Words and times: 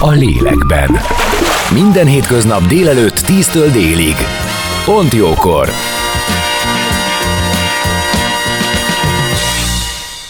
a 0.00 0.10
lélekben. 0.10 1.00
Minden 1.72 2.06
hétköznap 2.06 2.66
délelőtt 2.66 3.18
10-től 3.26 3.68
délig. 3.72 4.16
Pont 4.84 5.14
jókor! 5.14 5.68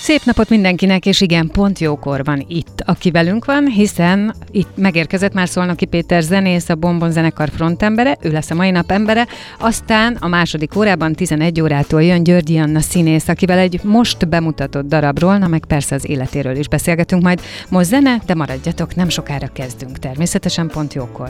Szép 0.09 0.25
napot 0.25 0.49
mindenkinek, 0.49 1.07
és 1.07 1.21
igen, 1.21 1.49
pont 1.53 1.79
jókor 1.79 2.25
van 2.25 2.45
itt, 2.49 2.83
aki 2.87 3.11
velünk 3.11 3.45
van, 3.45 3.67
hiszen 3.67 4.35
itt 4.51 4.77
megérkezett 4.77 5.33
már 5.33 5.49
Szolnoki 5.49 5.85
Péter 5.85 6.23
zenész, 6.23 6.69
a 6.69 6.75
Bombon 6.75 7.11
zenekar 7.11 7.49
frontembere, 7.55 8.17
ő 8.21 8.31
lesz 8.31 8.51
a 8.51 8.55
mai 8.55 8.71
nap 8.71 8.91
embere, 8.91 9.27
aztán 9.59 10.17
a 10.21 10.29
második 10.29 10.77
órában 10.77 11.13
11 11.13 11.61
órától 11.61 12.03
jön 12.03 12.23
Györgyi 12.23 12.59
Anna 12.59 12.81
színész, 12.81 13.29
akivel 13.29 13.59
egy 13.59 13.81
most 13.83 14.29
bemutatott 14.29 14.87
darabról, 14.87 15.39
na 15.39 15.47
meg 15.47 15.65
persze 15.67 15.95
az 15.95 16.09
életéről 16.09 16.57
is 16.57 16.69
beszélgetünk 16.69 17.23
majd. 17.23 17.41
Most 17.69 17.89
zene, 17.89 18.23
de 18.27 18.35
maradjatok, 18.35 18.95
nem 18.95 19.09
sokára 19.09 19.49
kezdünk, 19.53 19.99
természetesen 19.99 20.69
pont 20.69 20.95
jókor. 20.95 21.29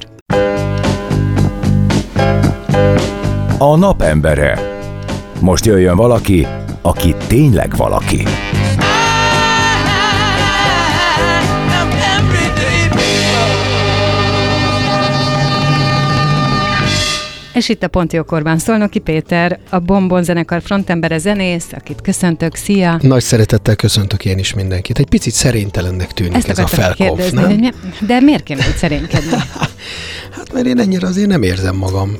A 3.58 3.76
napembere. 3.76 4.58
Most 5.40 5.66
jöjjön 5.66 5.96
valaki, 5.96 6.46
aki 6.82 7.14
tényleg 7.26 7.76
valaki. 7.76 8.24
És 17.58 17.68
itt 17.68 17.82
a 17.82 17.88
Pont 17.88 18.12
Jókorban 18.12 18.58
Szolnoki 18.58 18.98
Péter, 18.98 19.58
a 19.70 19.78
Bombon 19.78 20.22
zenekar 20.22 20.62
frontembere 20.62 21.18
zenész, 21.18 21.66
akit 21.72 22.00
köszöntök, 22.00 22.54
szia! 22.54 22.98
Nagy 23.02 23.22
szeretettel 23.22 23.76
köszöntök 23.76 24.24
én 24.24 24.38
is 24.38 24.54
mindenkit. 24.54 24.98
Egy 24.98 25.08
picit 25.08 25.32
szerénytelennek 25.32 26.12
tűnik 26.12 26.34
Ezt 26.34 26.48
ez 26.48 26.58
a 26.58 26.66
felkopf, 26.66 27.30
nem? 27.30 27.70
De 28.06 28.20
miért 28.20 28.42
kéne 28.42 28.66
úgy 28.68 28.76
szerénykedni? 28.76 29.30
hát 30.36 30.52
mert 30.52 30.66
én 30.66 30.78
ennyire 30.78 31.06
azért 31.06 31.28
nem 31.28 31.42
érzem 31.42 31.76
magam 31.76 32.16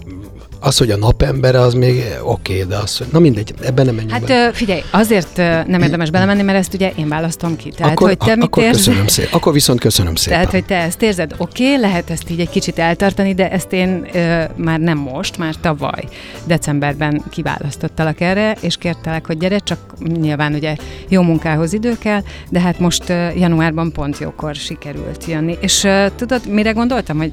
az, 0.60 0.78
hogy 0.78 0.90
a 0.90 0.96
napembere, 0.96 1.60
az 1.60 1.74
még 1.74 2.02
oké, 2.22 2.52
okay, 2.52 2.68
de 2.68 2.76
az, 2.76 2.96
hogy... 2.96 3.06
Na 3.12 3.18
mindegy, 3.18 3.54
ebben 3.60 3.84
nem 3.84 3.94
menjünk 3.94 4.12
Hát 4.14 4.26
be. 4.26 4.50
figyelj, 4.52 4.80
azért 4.90 5.36
nem 5.66 5.82
érdemes 5.82 6.10
belemenni, 6.10 6.42
mert 6.42 6.58
ezt 6.58 6.74
ugye 6.74 6.92
én 6.96 7.08
választom 7.08 7.56
ki. 7.56 7.70
Tehát, 7.70 7.92
akkor, 7.92 8.08
hogy 8.08 8.16
te 8.16 8.34
mit 8.34 8.44
akkor 8.44 8.62
érz... 8.62 8.76
köszönöm 8.76 9.06
szépen. 9.06 9.32
Akkor 9.32 9.52
viszont 9.52 9.80
köszönöm 9.80 10.14
szépen. 10.14 10.38
Tehát, 10.38 10.52
hogy 10.52 10.64
te 10.64 10.76
ezt 10.76 11.02
érzed, 11.02 11.34
oké, 11.36 11.66
okay, 11.66 11.80
lehet 11.80 12.10
ezt 12.10 12.30
így 12.30 12.40
egy 12.40 12.48
kicsit 12.48 12.78
eltartani, 12.78 13.34
de 13.34 13.50
ezt 13.50 13.72
én 13.72 14.08
ö, 14.12 14.42
már 14.56 14.80
nem 14.80 14.98
most, 14.98 15.38
már 15.38 15.54
tavaly, 15.60 16.04
decemberben 16.44 17.22
kiválasztottalak 17.30 18.20
erre, 18.20 18.56
és 18.60 18.76
kértelek, 18.76 19.26
hogy 19.26 19.38
gyere, 19.38 19.58
csak 19.58 19.78
nyilván 20.20 20.54
ugye 20.54 20.76
jó 21.08 21.22
munkához 21.22 21.72
idő 21.72 21.96
kell, 21.98 22.22
de 22.48 22.60
hát 22.60 22.78
most 22.78 23.08
ö, 23.08 23.28
januárban 23.28 23.92
pont 23.92 24.18
jókor 24.18 24.54
sikerült 24.54 25.24
jönni. 25.26 25.56
És 25.60 25.84
ö, 25.84 26.06
tudod, 26.16 26.46
mire 26.46 26.70
gondoltam, 26.70 27.16
hogy 27.16 27.32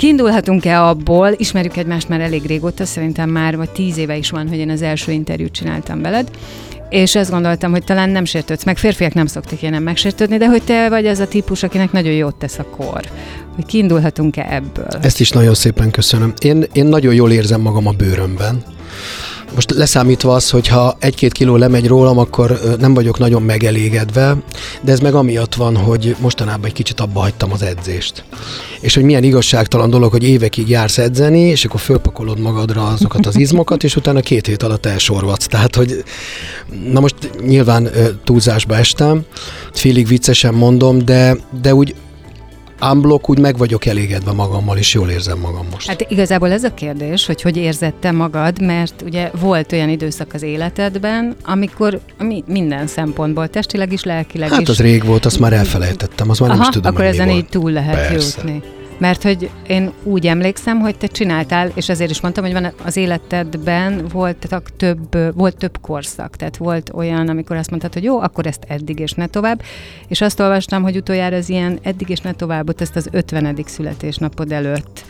Kiindulhatunk-e 0.00 0.82
abból, 0.82 1.34
ismerjük 1.36 1.76
egymást 1.76 2.08
már 2.08 2.20
elég 2.20 2.46
régóta, 2.46 2.84
szerintem 2.84 3.30
már 3.30 3.56
vagy 3.56 3.70
tíz 3.70 3.96
éve 3.96 4.16
is 4.16 4.30
van, 4.30 4.48
hogy 4.48 4.58
én 4.58 4.70
az 4.70 4.82
első 4.82 5.12
interjút 5.12 5.52
csináltam 5.52 6.02
veled, 6.02 6.30
és 6.88 7.14
azt 7.14 7.30
gondoltam, 7.30 7.70
hogy 7.70 7.84
talán 7.84 8.10
nem 8.10 8.24
sértődsz 8.24 8.64
meg, 8.64 8.76
férfiak 8.76 9.14
nem 9.14 9.26
szoktak 9.26 9.62
ilyen 9.62 9.82
megsértődni, 9.82 10.36
de 10.36 10.48
hogy 10.48 10.62
te 10.62 10.88
vagy 10.88 11.06
az 11.06 11.18
a 11.18 11.28
típus, 11.28 11.62
akinek 11.62 11.92
nagyon 11.92 12.12
jót 12.12 12.34
tesz 12.34 12.58
a 12.58 12.64
kor. 12.64 13.00
Hogy 13.54 13.66
kiindulhatunk-e 13.66 14.46
ebből? 14.50 14.88
Ezt 15.02 15.20
is 15.20 15.30
nagyon 15.30 15.54
szépen 15.54 15.90
köszönöm. 15.90 16.32
Én, 16.38 16.64
én 16.72 16.86
nagyon 16.86 17.14
jól 17.14 17.32
érzem 17.32 17.60
magam 17.60 17.86
a 17.86 17.92
bőrömben. 17.92 18.62
Most 19.54 19.70
leszámítva 19.70 20.34
az, 20.34 20.50
hogy 20.50 20.66
ha 20.66 20.96
egy-két 20.98 21.32
kiló 21.32 21.56
lemegy 21.56 21.86
rólam, 21.86 22.18
akkor 22.18 22.60
nem 22.78 22.94
vagyok 22.94 23.18
nagyon 23.18 23.42
megelégedve, 23.42 24.36
de 24.82 24.92
ez 24.92 25.00
meg 25.00 25.14
amiatt 25.14 25.54
van, 25.54 25.76
hogy 25.76 26.16
mostanában 26.20 26.64
egy 26.64 26.72
kicsit 26.72 27.00
abba 27.00 27.20
hagytam 27.20 27.52
az 27.52 27.62
edzést. 27.62 28.24
És 28.80 28.94
hogy 28.94 29.04
milyen 29.04 29.22
igazságtalan 29.22 29.90
dolog, 29.90 30.10
hogy 30.10 30.24
évekig 30.24 30.68
jársz 30.68 30.98
edzeni, 30.98 31.40
és 31.40 31.64
akkor 31.64 31.80
fölpakolod 31.80 32.38
magadra 32.38 32.86
azokat 32.86 33.26
az 33.26 33.36
izmokat, 33.36 33.84
és 33.84 33.96
utána 33.96 34.20
két 34.20 34.46
hét 34.46 34.62
alatt 34.62 34.86
elsorvadsz. 34.86 35.46
Tehát, 35.46 35.76
hogy 35.76 36.04
na 36.92 37.00
most 37.00 37.14
nyilván 37.46 37.88
túlzásba 38.24 38.76
estem, 38.76 39.24
félig 39.72 40.06
viccesen 40.06 40.54
mondom, 40.54 41.04
de, 41.04 41.36
de 41.62 41.74
úgy 41.74 41.94
unblock 42.80 43.28
úgy 43.28 43.38
meg 43.38 43.56
vagyok 43.56 43.86
elégedve 43.86 44.32
magammal, 44.32 44.76
és 44.76 44.94
jól 44.94 45.10
érzem 45.10 45.38
magam 45.38 45.66
most. 45.72 45.88
Hát 45.88 46.06
igazából 46.08 46.50
ez 46.52 46.64
a 46.64 46.74
kérdés, 46.74 47.26
hogy 47.26 47.42
hogy 47.42 47.56
érzette 47.56 48.10
magad, 48.10 48.62
mert 48.62 49.02
ugye 49.04 49.30
volt 49.40 49.72
olyan 49.72 49.88
időszak 49.88 50.34
az 50.34 50.42
életedben, 50.42 51.36
amikor 51.44 52.00
mi, 52.18 52.44
minden 52.46 52.86
szempontból, 52.86 53.48
testileg 53.48 53.92
is, 53.92 54.04
lelkileg 54.04 54.48
hát 54.50 54.60
is. 54.60 54.66
Hát 54.66 54.76
az 54.76 54.82
rég 54.82 55.04
volt, 55.04 55.24
azt 55.24 55.38
már 55.38 55.52
elfelejtettem, 55.52 56.30
az 56.30 56.38
már 56.38 56.50
Aha, 56.50 56.58
nem 56.58 56.68
is 56.68 56.74
tudom, 56.74 56.92
akkor 56.92 57.04
ezen 57.04 57.30
így 57.30 57.46
túl 57.46 57.70
lehet 57.70 58.08
Persze. 58.08 58.38
jutni. 58.38 58.62
Mert 59.00 59.22
hogy 59.22 59.50
én 59.66 59.92
úgy 60.02 60.26
emlékszem, 60.26 60.78
hogy 60.78 60.96
te 60.96 61.06
csináltál, 61.06 61.70
és 61.74 61.88
azért 61.88 62.10
is 62.10 62.20
mondtam, 62.20 62.44
hogy 62.44 62.52
van 62.52 62.72
az 62.84 62.96
életedben 62.96 64.06
voltak 64.12 64.76
több, 64.76 65.34
volt 65.34 65.56
több 65.56 65.80
korszak. 65.80 66.36
Tehát 66.36 66.56
volt 66.56 66.90
olyan, 66.94 67.28
amikor 67.28 67.56
azt 67.56 67.70
mondtad, 67.70 67.92
hogy 67.92 68.04
jó, 68.04 68.20
akkor 68.20 68.46
ezt 68.46 68.64
eddig 68.68 68.98
és 68.98 69.12
ne 69.12 69.26
tovább. 69.26 69.62
És 70.08 70.20
azt 70.20 70.40
olvastam, 70.40 70.82
hogy 70.82 70.96
utoljára 70.96 71.36
az 71.36 71.48
ilyen 71.48 71.78
eddig 71.82 72.08
és 72.08 72.20
ne 72.20 72.32
továbbot, 72.32 72.80
ezt 72.80 72.96
az 72.96 73.08
50. 73.10 73.56
születésnapod 73.66 74.52
előtt 74.52 75.04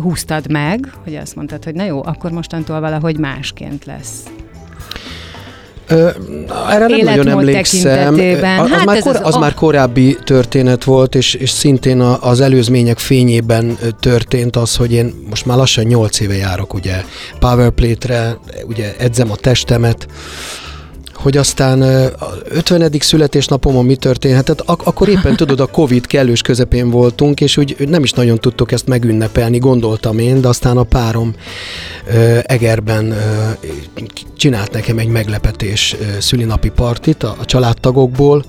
húztad 0.00 0.50
meg, 0.50 0.92
hogy 1.04 1.16
azt 1.16 1.36
mondtad, 1.36 1.64
hogy 1.64 1.74
na 1.74 1.84
jó, 1.84 2.04
akkor 2.04 2.30
mostantól 2.30 2.80
valahogy 2.80 3.18
másként 3.18 3.84
lesz. 3.84 4.22
Ö, 5.86 6.08
erre 6.70 6.86
nem 6.86 7.00
nagyon 7.00 7.28
emlékszem. 7.28 8.14
Az, 8.14 8.70
hát 8.70 8.84
már, 8.84 8.98
kor, 8.98 9.16
az, 9.16 9.20
az 9.22 9.34
a... 9.34 9.38
már 9.38 9.54
korábbi 9.54 10.16
történet 10.24 10.84
volt, 10.84 11.14
és, 11.14 11.34
és 11.34 11.50
szintén 11.50 12.00
az 12.00 12.40
előzmények 12.40 12.98
fényében 12.98 13.78
történt 14.00 14.56
az, 14.56 14.76
hogy 14.76 14.92
én 14.92 15.14
most 15.28 15.46
már 15.46 15.56
lassan 15.56 15.84
8 15.84 16.20
éve 16.20 16.34
járok 16.34 16.74
ugye 16.74 17.04
Powerplate-re, 17.38 18.38
ugye 18.66 18.94
edzem 18.98 19.30
a 19.30 19.36
testemet, 19.36 20.06
hogy 21.12 21.36
aztán 21.36 21.82
a 22.18 22.26
50. 22.44 22.90
születésnapomon 22.98 23.84
mi 23.84 23.96
történhetett, 23.96 24.60
ak- 24.60 24.86
akkor 24.86 25.08
éppen 25.08 25.36
tudod, 25.44 25.60
a 25.60 25.66
Covid 25.66 26.06
kellős 26.06 26.42
közepén 26.42 26.90
voltunk, 26.90 27.40
és 27.40 27.56
úgy 27.56 27.76
nem 27.88 28.02
is 28.02 28.12
nagyon 28.12 28.38
tudtuk 28.38 28.72
ezt 28.72 28.86
megünnepelni, 28.86 29.58
gondoltam 29.58 30.18
én, 30.18 30.40
de 30.40 30.48
aztán 30.48 30.76
a 30.76 30.82
párom 30.82 31.34
ö, 32.06 32.38
Egerben 32.42 33.10
ö, 33.10 33.16
csinált 34.36 34.72
nekem 34.72 34.98
egy 34.98 35.08
meglepetés 35.08 35.96
ö, 36.00 36.20
szülinapi 36.20 36.68
partit 36.68 37.22
a, 37.22 37.36
a 37.40 37.44
családtagokból, 37.44 38.44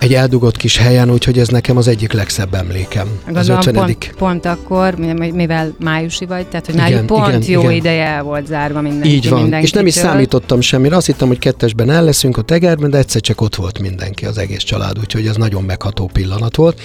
egy 0.00 0.14
eldugott 0.14 0.56
kis 0.56 0.76
helyen, 0.76 1.10
úgyhogy 1.10 1.38
ez 1.38 1.48
nekem 1.48 1.76
az 1.76 1.88
egyik 1.88 2.12
legszebb 2.12 2.54
emlékem. 2.54 3.08
Gondolom, 3.24 3.58
az 3.58 3.66
50. 3.66 3.74
Pont, 3.74 4.14
pont 4.18 4.46
akkor, 4.46 4.94
mivel 5.32 5.74
májusi 5.78 6.26
vagy, 6.26 6.46
tehát 6.46 6.66
hogy 6.66 6.74
igen, 6.74 7.06
pont 7.06 7.26
igen, 7.26 7.42
jó 7.50 7.60
igen. 7.60 7.72
ideje 7.72 8.04
el 8.04 8.22
volt 8.22 8.46
zárva 8.46 8.80
mindenki. 8.80 9.08
Így 9.08 9.28
van, 9.28 9.40
mindenki 9.40 9.66
és 9.66 9.72
nem 9.72 9.86
is 9.86 9.94
számítottam 9.94 10.60
semmire. 10.60 10.96
Azt 10.96 11.06
hittem, 11.06 11.28
hogy 11.28 11.38
kettesben 11.38 11.90
el 11.90 12.04
leszünk 12.04 12.36
a 12.36 12.42
tegerben, 12.42 12.90
de 12.90 12.98
egyszer 12.98 13.20
csak 13.20 13.40
ott 13.40 13.54
volt 13.54 13.78
mindenki, 13.78 14.26
az 14.26 14.38
egész 14.38 14.62
család, 14.62 14.98
úgyhogy 14.98 15.26
ez 15.26 15.36
nagyon 15.36 15.62
megható 15.62 16.10
pillanat 16.12 16.56
volt. 16.56 16.80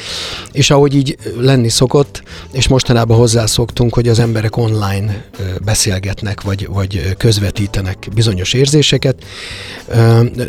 És 0.51 0.71
ahogy 0.71 0.95
így 0.95 1.17
lenni 1.39 1.69
szokott, 1.69 2.23
és 2.51 2.67
mostanában 2.67 3.17
hozzászoktunk, 3.17 3.93
hogy 3.93 4.07
az 4.07 4.19
emberek 4.19 4.57
online 4.57 5.25
beszélgetnek, 5.65 6.41
vagy, 6.41 6.67
vagy 6.67 7.15
közvetítenek 7.17 8.07
bizonyos 8.13 8.53
érzéseket. 8.53 9.15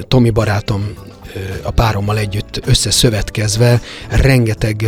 Tomi 0.08 0.30
barátom 0.30 0.94
a 1.62 1.70
párommal 1.70 2.18
együtt 2.18 2.60
összeszövetkezve 2.66 3.80
rengeteg 4.08 4.86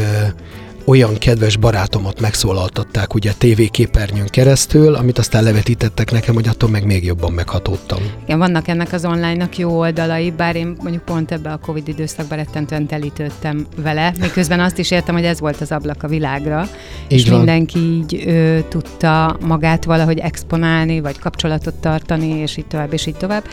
olyan 0.88 1.18
kedves 1.18 1.56
barátomat 1.56 2.20
megszólaltatták 2.20 3.14
ugye 3.14 3.32
tévéképernyőn 3.38 4.26
keresztül, 4.26 4.94
amit 4.94 5.18
aztán 5.18 5.42
levetítettek 5.42 6.10
nekem, 6.12 6.34
hogy 6.34 6.48
attól 6.48 6.68
meg 6.68 6.84
még 6.84 7.04
jobban 7.04 7.32
meghatódtam. 7.32 7.98
Igen, 8.24 8.38
vannak 8.38 8.68
ennek 8.68 8.92
az 8.92 9.04
online-nak 9.04 9.58
jó 9.58 9.78
oldalai, 9.78 10.30
bár 10.30 10.56
én 10.56 10.76
mondjuk 10.82 11.04
pont 11.04 11.32
ebbe 11.32 11.50
a 11.50 11.56
Covid 11.56 11.88
időszakban 11.88 12.38
rettentően 12.38 12.86
telítődtem 12.86 13.66
vele, 13.76 14.12
miközben 14.20 14.60
azt 14.60 14.78
is 14.78 14.90
értem, 14.90 15.14
hogy 15.14 15.24
ez 15.24 15.40
volt 15.40 15.60
az 15.60 15.72
ablak 15.72 16.02
a 16.02 16.08
világra, 16.08 16.68
így 17.08 17.18
és 17.18 17.28
van. 17.28 17.36
mindenki 17.36 17.78
így 17.78 18.22
ö, 18.26 18.58
tudta 18.68 19.36
magát 19.46 19.84
valahogy 19.84 20.18
exponálni, 20.18 21.00
vagy 21.00 21.18
kapcsolatot 21.18 21.74
tartani, 21.74 22.28
és 22.28 22.56
így 22.56 22.66
tovább, 22.66 22.92
és 22.92 23.06
így 23.06 23.16
tovább. 23.16 23.44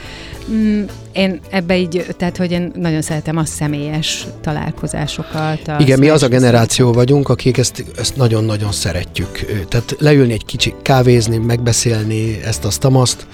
Mm, 0.52 0.84
én 1.12 1.40
ebbe 1.50 1.78
így, 1.78 2.06
tehát 2.18 2.38
hogy 2.38 2.52
én 2.52 2.72
nagyon 2.76 3.02
szeretem 3.02 3.38
a 3.38 3.46
személyes 3.46 4.28
találkozásokat. 4.42 5.72
Igen, 5.80 6.00
mi 6.00 6.10
az 6.10 6.24
a 6.24 6.28
generáció 6.28 6.94
vagyunk, 6.94 7.25
vagyunk, 7.26 7.40
akik 7.40 7.58
ezt, 7.58 7.86
ezt 7.98 8.16
nagyon-nagyon 8.16 8.72
szeretjük. 8.72 9.46
Tehát 9.68 9.96
leülni 10.00 10.34
egy 10.34 10.46
kicsi 10.46 10.74
kávézni, 10.82 11.38
megbeszélni 11.38 12.42
ezt, 12.44 12.66
azt, 12.66 12.86
azt, 12.86 13.28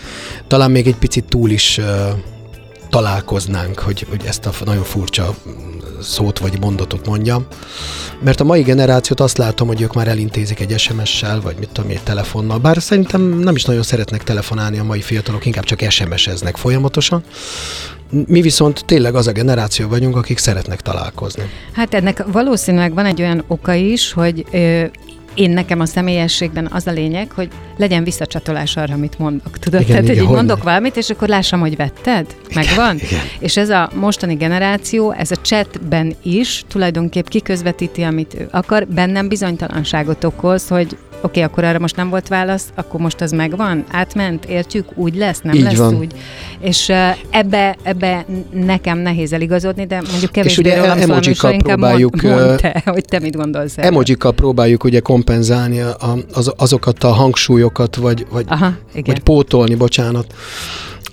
talán 0.47 0.71
még 0.71 0.87
egy 0.87 0.95
picit 0.95 1.25
túl 1.25 1.49
is 1.49 1.77
uh, 1.77 1.85
találkoznánk, 2.89 3.79
hogy, 3.79 4.05
hogy 4.09 4.21
ezt 4.25 4.45
a 4.45 4.51
nagyon 4.65 4.83
furcsa 4.83 5.35
szót 6.01 6.39
vagy 6.39 6.59
mondatot 6.59 7.05
mondjam. 7.05 7.45
Mert 8.23 8.39
a 8.39 8.43
mai 8.43 8.61
generációt 8.61 9.19
azt 9.19 9.37
látom, 9.37 9.67
hogy 9.67 9.81
ők 9.81 9.93
már 9.93 10.07
elintézik 10.07 10.59
egy 10.59 10.79
SMS-sel, 10.79 11.41
vagy 11.41 11.55
mit 11.59 11.69
tudom, 11.69 11.89
egy 11.89 12.03
telefonnal. 12.03 12.57
Bár 12.57 12.81
szerintem 12.81 13.21
nem 13.21 13.55
is 13.55 13.63
nagyon 13.63 13.83
szeretnek 13.83 14.23
telefonálni 14.23 14.79
a 14.79 14.83
mai 14.83 15.01
fiatalok, 15.01 15.45
inkább 15.45 15.63
csak 15.63 15.89
SMS-eznek 15.89 16.57
folyamatosan. 16.57 17.23
Mi 18.27 18.41
viszont 18.41 18.85
tényleg 18.85 19.15
az 19.15 19.27
a 19.27 19.31
generáció 19.31 19.87
vagyunk, 19.87 20.15
akik 20.15 20.37
szeretnek 20.37 20.81
találkozni. 20.81 21.43
Hát 21.71 21.93
ennek 21.93 22.23
valószínűleg 22.31 22.93
van 22.93 23.05
egy 23.05 23.21
olyan 23.21 23.43
oka 23.47 23.73
is, 23.73 24.11
hogy 24.11 24.45
ö, 24.51 24.83
én 25.33 25.49
nekem 25.49 25.79
a 25.79 25.85
személyességben 25.85 26.67
az 26.71 26.87
a 26.87 26.91
lényeg, 26.91 27.31
hogy 27.31 27.49
legyen 27.77 28.03
visszacsatolás 28.03 28.77
arra, 28.77 28.93
amit 28.93 29.19
mondok. 29.19 29.59
Tudod? 29.59 29.81
Igen, 29.81 29.95
Tehát, 29.95 30.09
igen, 30.09 30.25
hogy 30.25 30.35
mondok 30.35 30.63
valamit, 30.63 30.97
és 30.97 31.09
akkor 31.09 31.27
lássam, 31.27 31.59
hogy 31.59 31.75
vetted. 31.75 32.25
Megvan? 32.53 32.95
Igen, 32.95 33.07
igen. 33.07 33.21
És 33.39 33.57
ez 33.57 33.69
a 33.69 33.89
mostani 33.95 34.35
generáció, 34.35 35.11
ez 35.11 35.31
a 35.31 35.35
chatben 35.35 36.15
is 36.23 36.63
tulajdonképp 36.67 37.27
kiközvetíti, 37.27 38.01
amit 38.01 38.33
ő 38.33 38.47
akar, 38.51 38.87
bennem 38.87 39.27
bizonytalanságot 39.27 40.23
okoz, 40.23 40.67
hogy 40.67 40.97
oké, 41.21 41.39
okay, 41.39 41.43
akkor 41.43 41.63
arra 41.63 41.79
most 41.79 41.95
nem 41.95 42.09
volt 42.09 42.27
válasz, 42.27 42.65
akkor 42.75 42.99
most 42.99 43.21
az 43.21 43.31
megvan, 43.31 43.83
átment, 43.91 44.45
értjük, 44.45 44.85
úgy 44.95 45.15
lesz, 45.15 45.41
nem 45.41 45.53
Így 45.53 45.61
lesz 45.61 45.77
van. 45.77 45.95
úgy. 45.95 46.11
És 46.59 46.87
uh, 46.87 46.97
ebbe, 47.29 47.77
ebbe 47.83 48.25
nekem 48.51 48.97
nehéz 48.97 49.33
eligazodni, 49.33 49.85
de 49.85 50.01
mondjuk 50.09 50.31
kevésbé 50.31 50.69
és 50.69 50.77
ugye 50.77 50.93
emojikkal 50.93 51.57
próbáljuk, 51.57 52.21
mond, 52.21 52.35
mond 52.35 52.59
te, 52.59 52.81
hogy 52.85 53.05
te 53.05 53.19
mit 53.19 53.35
gondolsz 53.35 53.77
erről. 53.77 53.91
Emojikkal 53.91 54.33
próbáljuk 54.33 54.83
ugye 54.83 54.99
kompenzálni 54.99 55.79
a, 55.79 56.17
az, 56.33 56.53
azokat 56.57 57.03
a 57.03 57.11
hangsúlyokat, 57.11 57.95
vagy, 57.95 58.25
vagy, 58.31 58.45
Aha, 58.47 58.73
vagy 59.05 59.19
pótolni, 59.19 59.75
bocsánat, 59.75 60.33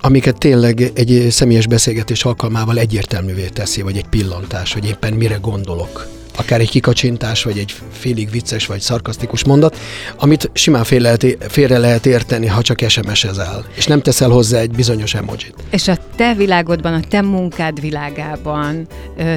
amiket 0.01 0.37
tényleg 0.37 0.91
egy 0.93 1.27
személyes 1.29 1.67
beszélgetés 1.67 2.23
alkalmával 2.23 2.77
egyértelművé 2.77 3.47
teszi, 3.53 3.81
vagy 3.81 3.97
egy 3.97 4.07
pillantás, 4.09 4.73
hogy 4.73 4.85
éppen 4.85 5.13
mire 5.13 5.37
gondolok 5.41 6.07
akár 6.37 6.59
egy 6.59 6.69
kikacsintás, 6.69 7.43
vagy 7.43 7.57
egy 7.57 7.75
félig 7.91 8.29
vicces, 8.31 8.65
vagy 8.65 8.79
szarkasztikus 8.79 9.43
mondat, 9.43 9.77
amit 10.17 10.49
simán 10.53 10.83
fél 10.83 11.01
lehet, 11.01 11.37
félre 11.39 11.77
lehet 11.77 12.05
érteni, 12.05 12.47
ha 12.47 12.61
csak 12.61 12.79
SMS-ezel, 12.87 13.65
és 13.75 13.85
nem 13.85 14.01
teszel 14.01 14.29
hozzá 14.29 14.59
egy 14.59 14.71
bizonyos 14.71 15.13
emojit. 15.13 15.53
És 15.69 15.87
a 15.87 15.97
te 16.15 16.33
világodban, 16.33 16.93
a 16.93 16.99
te 17.09 17.21
munkád 17.21 17.81
világában 17.81 18.87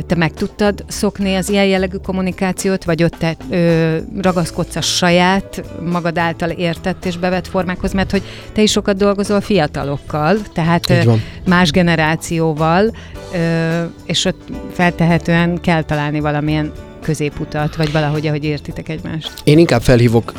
te 0.07 0.15
meg 0.15 0.33
tudtad 0.33 0.85
szokni 0.89 1.35
az 1.35 1.49
ilyen 1.49 1.65
jellegű 1.65 1.97
kommunikációt, 1.97 2.85
vagy 2.85 3.03
ott 3.03 3.15
te 3.19 3.37
ö, 3.51 3.97
ragaszkodsz 4.21 4.77
a 4.77 4.81
saját 4.81 5.63
magad 5.91 6.19
által 6.19 6.51
értett 6.51 7.05
és 7.05 7.17
bevett 7.17 7.47
formákhoz, 7.47 7.93
mert 7.93 8.11
hogy 8.11 8.23
te 8.53 8.63
is 8.63 8.71
sokat 8.71 8.97
dolgozol 8.97 9.41
fiatalokkal, 9.41 10.37
tehát 10.53 11.07
más 11.47 11.71
generációval, 11.71 12.97
ö, 13.35 13.83
és 14.05 14.25
ott 14.25 14.41
feltehetően 14.73 15.61
kell 15.61 15.83
találni 15.83 16.21
valamilyen 16.21 16.73
középutat, 17.03 17.77
vagy 17.77 17.93
valahogy, 17.93 18.27
ahogy 18.27 18.45
értitek 18.45 18.89
egymást? 18.89 19.33
Én 19.45 19.59
inkább 19.59 19.83
felhívok 19.83 20.33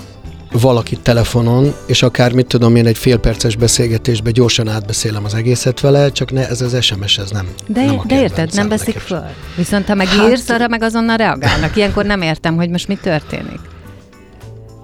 valakit 0.61 0.99
telefonon, 0.99 1.73
és 1.85 2.01
akár 2.03 2.33
mit 2.33 2.45
tudom 2.45 2.75
én 2.75 2.85
egy 2.85 2.97
félperces 2.97 3.55
beszélgetésbe 3.55 4.31
gyorsan 4.31 4.67
átbeszélem 4.67 5.25
az 5.25 5.33
egészet 5.33 5.79
vele, 5.79 6.11
csak 6.11 6.31
ne, 6.31 6.47
ez 6.47 6.61
az 6.61 6.83
SMS, 6.83 7.17
ez 7.17 7.31
nem. 7.31 7.47
De, 7.67 7.85
nem 7.85 8.01
de 8.07 8.21
érted, 8.21 8.53
nem 8.53 8.67
veszik 8.67 8.97
föl. 8.97 9.25
Viszont 9.57 9.87
ha 9.87 9.93
megírsz, 9.93 10.47
hát, 10.47 10.59
arra 10.59 10.67
meg 10.67 10.83
azonnal 10.83 11.17
reagálnak. 11.17 11.75
Ilyenkor 11.75 12.05
nem 12.05 12.21
értem, 12.21 12.55
hogy 12.55 12.69
most 12.69 12.87
mi 12.87 12.97
történik. 13.01 13.59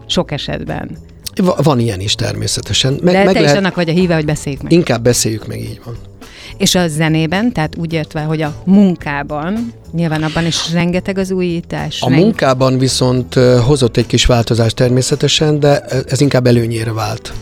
Sok 0.08 0.31
esetben. 0.31 0.98
Van 1.64 1.80
ilyen 1.80 2.00
is 2.00 2.16
természetesen. 2.16 3.00
Meg, 3.04 3.14
De 3.14 3.24
meg 3.24 3.34
te 3.34 3.40
lehet... 3.40 3.56
is 3.56 3.62
annak 3.62 3.76
vagy 3.76 3.90
a 3.90 3.92
híve, 3.92 4.16
hogy 4.16 4.26
beszéljük 4.26 4.62
meg. 4.62 4.72
Inkább 4.72 5.02
beszéljük 5.02 5.48
meg, 5.48 5.60
így 5.60 5.81
van. 5.86 5.98
És 6.57 6.75
a 6.75 6.88
zenében, 6.88 7.51
tehát 7.51 7.78
úgy 7.78 7.94
értve, 7.94 8.22
hogy 8.22 8.42
a 8.42 8.54
munkában, 8.66 9.74
nyilván 9.92 10.24
abban 10.24 10.46
is 10.46 10.72
rengeteg 10.72 11.18
az 11.18 11.31
újítás. 11.31 12.01
A 12.01 12.10
reng... 12.10 12.22
munkában 12.22 12.78
viszont 12.78 13.34
hozott 13.66 13.98
egy 13.98 14.06
kis 14.06 14.25
változást 14.25 14.75
természetesen, 14.75 15.60
de 15.60 15.80
ez 16.07 16.22
inkább 16.22 16.48
előnyére 16.48 16.94
vált. 16.94 17.34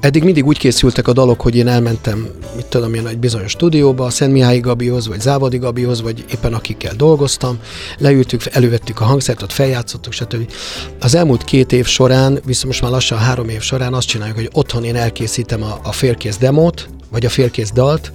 Eddig 0.00 0.24
mindig 0.24 0.46
úgy 0.46 0.58
készültek 0.58 1.08
a 1.08 1.12
dalok, 1.12 1.40
hogy 1.40 1.56
én 1.56 1.68
elmentem, 1.68 2.28
mit 2.56 2.66
tudom 2.66 2.94
én, 2.94 3.06
egy 3.06 3.18
bizonyos 3.18 3.50
stúdióba, 3.50 4.10
Szent 4.10 4.32
Mihály 4.32 4.60
Gabihoz, 4.60 5.08
vagy 5.08 5.20
Závadi 5.20 5.58
Gabihoz, 5.58 6.02
vagy 6.02 6.24
éppen 6.32 6.54
akikkel 6.54 6.94
dolgoztam, 6.96 7.58
leültük, 7.98 8.46
elővettük 8.46 9.00
a 9.00 9.04
hangszert, 9.04 9.42
ott 9.42 9.52
feljátszottuk, 9.52 10.12
stb. 10.12 10.52
Az 11.00 11.14
elmúlt 11.14 11.44
két 11.44 11.72
év 11.72 11.86
során, 11.86 12.40
viszont 12.44 12.66
most 12.66 12.82
már 12.82 12.90
lassan 12.90 13.18
három 13.18 13.48
év 13.48 13.60
során 13.60 13.94
azt 13.94 14.06
csináljuk, 14.06 14.36
hogy 14.36 14.50
otthon 14.52 14.84
én 14.84 14.96
elkészítem 14.96 15.62
a, 15.62 15.78
a 15.82 15.92
félkész 15.92 16.36
demót, 16.36 16.88
vagy 17.10 17.26
a 17.26 17.28
félkész 17.28 17.70
dalt, 17.72 18.12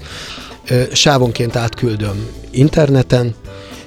sávonként 0.91 1.55
átküldöm 1.55 2.27
interneten, 2.51 3.35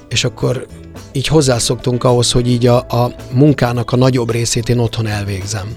és 0.09 0.23
akkor 0.23 0.67
így 1.11 1.27
hozzászoktunk 1.27 2.03
ahhoz, 2.03 2.31
hogy 2.31 2.47
így 2.47 2.67
a, 2.67 2.77
a 2.77 3.11
munkának 3.31 3.91
a 3.91 3.95
nagyobb 3.95 4.31
részét 4.31 4.69
én 4.69 4.77
otthon 4.77 5.07
elvégzem. 5.07 5.67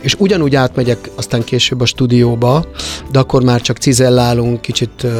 És 0.00 0.14
ugyanúgy 0.18 0.54
átmegyek 0.54 1.10
aztán 1.14 1.44
később 1.44 1.80
a 1.80 1.86
stúdióba, 1.86 2.64
de 3.10 3.18
akkor 3.18 3.42
már 3.42 3.60
csak 3.60 3.76
cizellálunk, 3.76 4.60
kicsit 4.60 5.02
uh, 5.02 5.10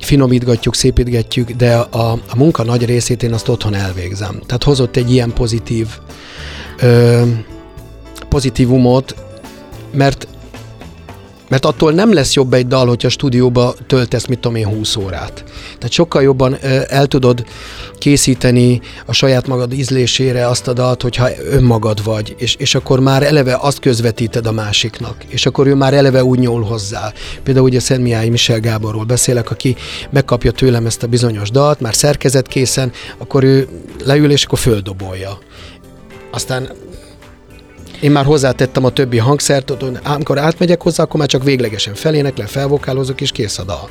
finomítgatjuk, 0.00 0.74
szépítgetjük, 0.74 1.50
de 1.50 1.76
a, 1.76 2.12
a 2.12 2.36
munka 2.36 2.64
nagy 2.64 2.84
részét 2.84 3.22
én 3.22 3.32
azt 3.32 3.48
otthon 3.48 3.74
elvégzem. 3.74 4.40
Tehát 4.46 4.64
hozott 4.64 4.96
egy 4.96 5.12
ilyen 5.12 5.32
pozitív 5.32 5.88
uh, 6.82 7.28
pozitívumot, 8.28 9.14
mert 9.92 10.28
mert 11.48 11.64
attól 11.64 11.92
nem 11.92 12.12
lesz 12.12 12.34
jobb 12.34 12.52
egy 12.52 12.66
dal, 12.66 12.86
hogyha 12.86 13.08
stúdióba 13.08 13.74
töltesz, 13.86 14.26
mit 14.26 14.38
tudom 14.38 14.56
én, 14.56 14.66
20 14.66 14.96
órát. 14.96 15.44
Tehát 15.74 15.92
sokkal 15.92 16.22
jobban 16.22 16.56
el 16.88 17.06
tudod 17.06 17.44
készíteni 17.98 18.80
a 19.06 19.12
saját 19.12 19.46
magad 19.46 19.72
ízlésére 19.72 20.48
azt 20.48 20.68
a 20.68 20.72
dalt, 20.72 21.02
hogyha 21.02 21.28
önmagad 21.50 22.04
vagy, 22.04 22.34
és, 22.38 22.54
és 22.58 22.74
akkor 22.74 23.00
már 23.00 23.22
eleve 23.22 23.58
azt 23.60 23.80
közvetíted 23.80 24.46
a 24.46 24.52
másiknak, 24.52 25.16
és 25.28 25.46
akkor 25.46 25.66
ő 25.66 25.74
már 25.74 25.94
eleve 25.94 26.24
úgy 26.24 26.38
nyúl 26.38 26.62
hozzá. 26.62 27.12
Például 27.42 27.66
ugye 27.66 27.80
Szent 27.80 28.02
Mihály 28.02 28.28
Michel 28.28 28.60
Gáborról 28.60 29.04
beszélek, 29.04 29.50
aki 29.50 29.76
megkapja 30.10 30.50
tőlem 30.50 30.86
ezt 30.86 31.02
a 31.02 31.06
bizonyos 31.06 31.50
dalt, 31.50 31.80
már 31.80 31.94
szerkezet 31.94 32.46
készen, 32.46 32.92
akkor 33.18 33.44
ő 33.44 33.68
leül, 34.04 34.30
és 34.30 34.44
akkor 34.44 34.58
földobolja. 34.58 35.38
Aztán 36.30 36.68
én 38.00 38.10
már 38.10 38.24
hozzátettem 38.24 38.84
a 38.84 38.90
többi 38.90 39.18
hangszert, 39.18 39.70
amikor 40.04 40.38
átmegyek 40.38 40.82
hozzá, 40.82 41.02
akkor 41.02 41.20
már 41.20 41.28
csak 41.28 41.44
véglegesen 41.44 41.94
feléneklem, 41.94 42.46
felvokálozok, 42.46 43.20
és 43.20 43.32
kész 43.32 43.58
a 43.58 43.64
dal. 43.64 43.88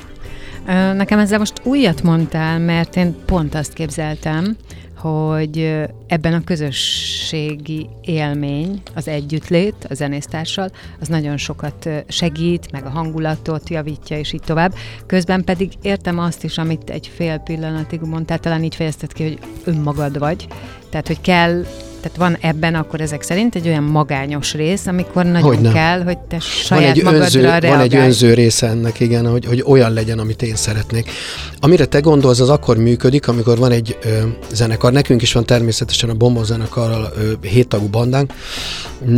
Nekem 0.94 1.20
ezzel 1.20 1.40
most 1.40 1.62
újat 1.64 2.04
mondtál, 2.04 2.60
mert 2.60 2.96
én 2.96 3.16
pont 3.26 3.56
azt 3.56 3.74
képzeltem, 3.74 4.58
hogy 4.96 5.84
ebben 6.08 6.34
a 6.34 6.44
közösségi 6.44 7.90
élmény, 8.02 8.82
az 8.96 9.08
együttlét 9.08 9.76
a 9.90 9.94
zenésztársal, 9.94 10.72
az 11.00 11.08
nagyon 11.08 11.38
sokat 11.38 11.90
segít, 12.08 12.72
meg 12.72 12.86
a 12.86 12.90
hangulatot 12.90 13.70
javítja, 13.70 14.18
és 14.18 14.34
így 14.34 14.42
tovább. 14.46 14.74
Közben 15.06 15.44
pedig 15.44 15.72
értem 15.82 16.20
azt 16.20 16.44
is, 16.44 16.58
amit 16.58 16.90
egy 16.90 17.12
fél 17.16 17.38
pillanatig 17.38 18.02
mondtál, 18.02 18.40
talán 18.40 18.64
így 18.64 18.76
fejezted 18.76 19.14
ki, 19.14 19.24
hogy 19.24 19.38
önmagad 19.64 20.20
vagy. 20.20 20.48
Tehát, 20.90 21.08
hogy 21.08 21.22
kell 21.22 21.66
tehát 22.06 22.18
van 22.18 22.50
ebben 22.50 22.76
akkor 22.76 23.02
ezek 23.02 23.22
szerint 23.22 23.56
egy 23.56 23.68
olyan 23.68 23.84
magányos 23.84 24.54
rész, 24.54 24.88
amikor 24.88 25.26
nagyon 25.26 25.56
hogy 25.56 25.72
kell, 25.72 26.04
hogy 26.04 26.18
te 26.18 26.40
saját 26.40 26.84
van 26.84 26.92
egy 26.92 27.04
magadra 27.04 27.24
önző, 27.24 27.42
reagálj. 27.42 27.74
Van 27.74 27.80
egy 27.80 27.96
önző 27.96 28.34
része 28.34 28.68
ennek, 28.68 29.00
igen, 29.00 29.30
hogy, 29.30 29.46
hogy 29.46 29.64
olyan 29.68 29.94
legyen, 29.94 30.20
amit 30.20 30.42
én 30.42 30.56
szeretnék. 30.56 31.12
Amire 31.60 31.86
te 31.86 32.00
gondolsz, 32.00 32.40
az 32.40 32.50
akkor 32.50 32.78
működik, 32.78 33.28
amikor 33.28 33.58
van 33.58 33.72
egy 33.72 33.98
ö, 34.04 34.10
zenekar. 34.54 34.92
Nekünk 34.92 35.22
is 35.22 35.34
van 35.34 35.46
természetesen 35.46 36.10
a 36.10 36.14
Bomba 36.14 36.44
zenekarral 36.44 37.14
ö, 37.18 37.32
héttagú 37.42 37.88
bandánk, 37.88 38.34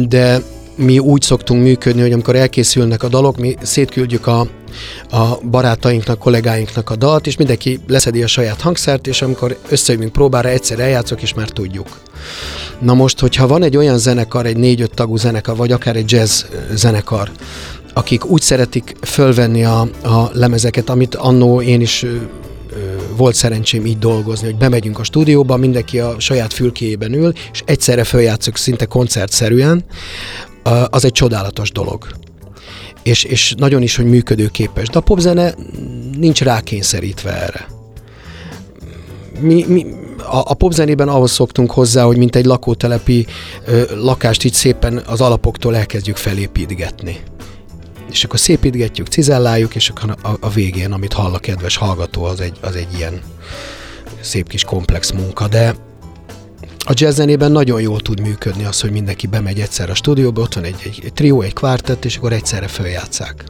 de 0.08 0.41
mi 0.78 1.00
úgy 1.00 1.22
szoktunk 1.22 1.64
működni, 1.64 2.02
hogy 2.02 2.12
amikor 2.12 2.36
elkészülnek 2.36 3.04
a 3.04 3.08
dalok, 3.08 3.38
mi 3.38 3.56
szétküldjük 3.62 4.28
a, 4.28 4.40
a 5.10 5.38
barátainknak, 5.50 6.20
kollégáinknak 6.20 6.90
a 6.90 6.96
dalt, 6.96 7.28
és 7.28 7.38
mindenki 7.38 7.80
leszedi 7.88 8.24
a 8.24 8.28
saját 8.28 8.62
hangszert, 8.62 9.08
és 9.08 9.22
amikor 9.22 9.58
összejövünk 9.70 10.12
próbára, 10.12 10.50
egyszer 10.50 10.80
eljátszok, 10.80 11.22
és 11.22 11.34
már 11.34 11.50
tudjuk. 11.50 11.88
Na 12.80 12.94
most, 12.94 13.20
hogyha 13.20 13.48
van 13.48 13.64
egy 13.64 13.78
olyan 13.78 13.98
zenekar, 13.98 14.46
egy 14.46 14.58
négy-öt 14.58 14.94
tagú 14.94 15.16
zenekar, 15.16 15.56
vagy 15.56 15.72
akár 15.72 15.96
egy 15.96 16.12
jazz 16.12 16.44
zenekar, 16.74 17.32
akik 17.94 18.26
úgy 18.26 18.42
szeretik 18.42 18.96
fölvenni 19.02 19.64
a, 19.64 19.80
a 20.04 20.30
lemezeket, 20.34 20.90
amit 20.90 21.16
annó 21.16 21.62
én 21.62 21.82
is 21.82 22.06
volt 23.16 23.36
szerencsém 23.36 23.86
így 23.86 24.00
dolgozni, 24.00 24.46
hogy 24.46 24.58
bemegyünk 24.58 25.00
a 25.00 25.04
stúdióba, 25.04 25.58
mindenki 25.58 26.00
a 26.00 26.16
saját 26.20 26.54
fülkéjében 26.54 27.14
ül, 27.14 27.34
és 27.52 27.64
egyszerre 27.66 28.04
följátszok 28.04 28.58
szinte 28.58 28.86
koncertszerűen, 28.86 29.86
az 30.90 31.06
egy 31.06 31.12
csodálatos 31.12 31.72
dolog. 31.72 32.08
És, 33.04 33.24
és 33.24 33.54
nagyon 33.58 33.82
is, 33.82 33.96
hogy 33.96 34.06
működőképes. 34.06 34.88
De 34.88 34.98
a 34.98 35.02
popzene 35.02 35.54
nincs 36.18 36.42
rákényszerítve 36.42 37.42
erre. 37.42 37.68
Mi, 39.40 39.66
mi, 39.68 39.86
a, 40.18 40.44
a 40.46 40.54
popzenében 40.54 41.08
ahhoz 41.08 41.32
szoktunk 41.32 41.72
hozzá, 41.72 42.04
hogy 42.04 42.18
mint 42.18 42.36
egy 42.36 42.46
lakótelepi 42.46 43.26
ö, 43.66 43.82
lakást 43.96 44.44
így 44.44 44.54
szépen 44.54 44.98
az 45.08 45.22
alapoktól 45.22 45.76
elkezdjük 45.76 46.16
felépítgetni. 46.16 47.20
És 48.12 48.24
akkor 48.24 48.40
szépítgetjük, 48.40 49.08
cizelláljuk, 49.08 49.76
és 49.76 49.90
akkor 49.90 50.16
a, 50.22 50.30
a 50.40 50.50
végén, 50.50 50.92
amit 50.92 51.14
hall 51.14 51.34
a 51.34 51.40
kedves 51.40 51.76
hallgató, 51.76 52.24
az 52.24 52.40
egy, 52.40 52.58
az 52.62 52.76
egy 52.76 52.94
ilyen 52.98 53.22
szép 54.20 54.48
kis 54.48 54.64
komplex 54.64 55.12
munka, 55.12 55.48
de 55.48 55.76
a 56.86 56.94
jazz 56.94 57.22
nagyon 57.38 57.82
jól 57.82 58.00
tud 58.00 58.20
működni 58.20 58.66
az, 58.66 58.82
hogy 58.82 58.92
mindenki 58.92 59.28
bemegy 59.28 59.60
egyszer 59.60 59.90
a 59.90 59.94
stúdióba, 59.94 60.42
ott 60.42 60.54
van 60.54 60.64
egy, 60.64 60.82
egy, 60.84 61.02
egy 61.04 61.14
trió, 61.14 61.42
egy 61.42 61.54
kvártett, 61.54 62.06
és 62.06 62.18
akkor 62.18 62.34
egyszerre 62.34 62.68
följátszák. 62.68 63.44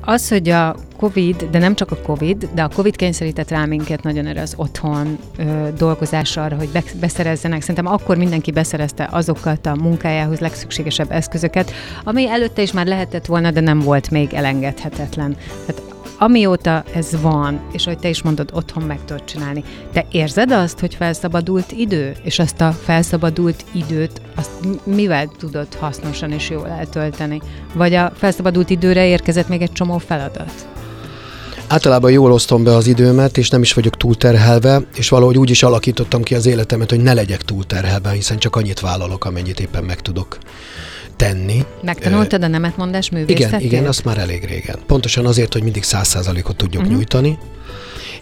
Az, 0.00 0.28
hogy 0.28 0.48
a 0.48 0.76
Covid, 0.96 1.48
de 1.50 1.58
nem 1.58 1.74
csak 1.74 1.90
a 1.90 1.96
Covid, 1.96 2.48
de 2.54 2.62
a 2.62 2.68
Covid 2.68 2.96
kényszerített 2.96 3.50
rá 3.50 3.64
minket 3.64 4.02
nagyon 4.02 4.26
erre 4.26 4.40
az 4.40 4.54
otthon 4.56 5.18
ö, 5.36 5.68
dolgozásra 5.78 6.42
arra, 6.42 6.56
hogy 6.56 6.68
be, 6.68 6.82
beszerezzenek. 7.00 7.60
Szerintem 7.60 7.86
akkor 7.86 8.16
mindenki 8.16 8.50
beszerezte 8.50 9.08
azokat 9.10 9.66
a 9.66 9.74
munkájához 9.74 10.38
legszükségesebb 10.38 11.10
eszközöket, 11.10 11.72
ami 12.04 12.28
előtte 12.28 12.62
is 12.62 12.72
már 12.72 12.86
lehetett 12.86 13.26
volna, 13.26 13.50
de 13.50 13.60
nem 13.60 13.78
volt 13.78 14.10
még 14.10 14.32
elengedhetetlen. 14.32 15.36
Tehát 15.66 15.82
amióta 16.18 16.84
ez 16.94 17.20
van, 17.20 17.60
és 17.72 17.84
hogy 17.84 17.98
te 17.98 18.08
is 18.08 18.22
mondod, 18.22 18.50
otthon 18.52 18.82
meg 18.82 19.04
tudod 19.04 19.24
csinálni, 19.24 19.64
te 19.92 20.06
érzed 20.10 20.50
azt, 20.50 20.80
hogy 20.80 20.94
felszabadult 20.94 21.72
idő, 21.72 22.16
és 22.22 22.38
azt 22.38 22.60
a 22.60 22.72
felszabadult 22.72 23.64
időt, 23.72 24.20
azt 24.36 24.50
mivel 24.84 25.30
tudod 25.38 25.74
hasznosan 25.74 26.32
és 26.32 26.50
jól 26.50 26.68
eltölteni? 26.68 27.40
Vagy 27.74 27.94
a 27.94 28.12
felszabadult 28.16 28.70
időre 28.70 29.06
érkezett 29.06 29.48
még 29.48 29.62
egy 29.62 29.72
csomó 29.72 29.98
feladat? 29.98 30.68
Általában 31.68 32.10
jól 32.10 32.32
osztom 32.32 32.64
be 32.64 32.74
az 32.74 32.86
időmet, 32.86 33.38
és 33.38 33.50
nem 33.50 33.62
is 33.62 33.72
vagyok 33.72 33.96
túlterhelve, 33.96 34.82
és 34.94 35.08
valahogy 35.08 35.38
úgy 35.38 35.50
is 35.50 35.62
alakítottam 35.62 36.22
ki 36.22 36.34
az 36.34 36.46
életemet, 36.46 36.90
hogy 36.90 37.02
ne 37.02 37.12
legyek 37.12 37.42
túlterhelve, 37.42 38.10
hiszen 38.10 38.38
csak 38.38 38.56
annyit 38.56 38.80
vállalok, 38.80 39.24
amennyit 39.24 39.60
éppen 39.60 39.84
meg 39.84 40.00
tudok 40.00 40.38
tenni. 41.18 41.64
Megtanultad 41.82 42.42
a 42.42 42.48
nemetmondás 42.48 43.10
művészetét? 43.10 43.46
Igen, 43.46 43.60
igen, 43.60 43.86
azt 43.86 44.04
már 44.04 44.18
elég 44.18 44.44
régen. 44.44 44.78
Pontosan 44.86 45.26
azért, 45.26 45.52
hogy 45.52 45.62
mindig 45.62 45.82
száz 45.82 46.08
százalékot 46.08 46.56
tudjuk 46.56 46.82
uh-huh. 46.82 46.96
nyújtani. 46.96 47.38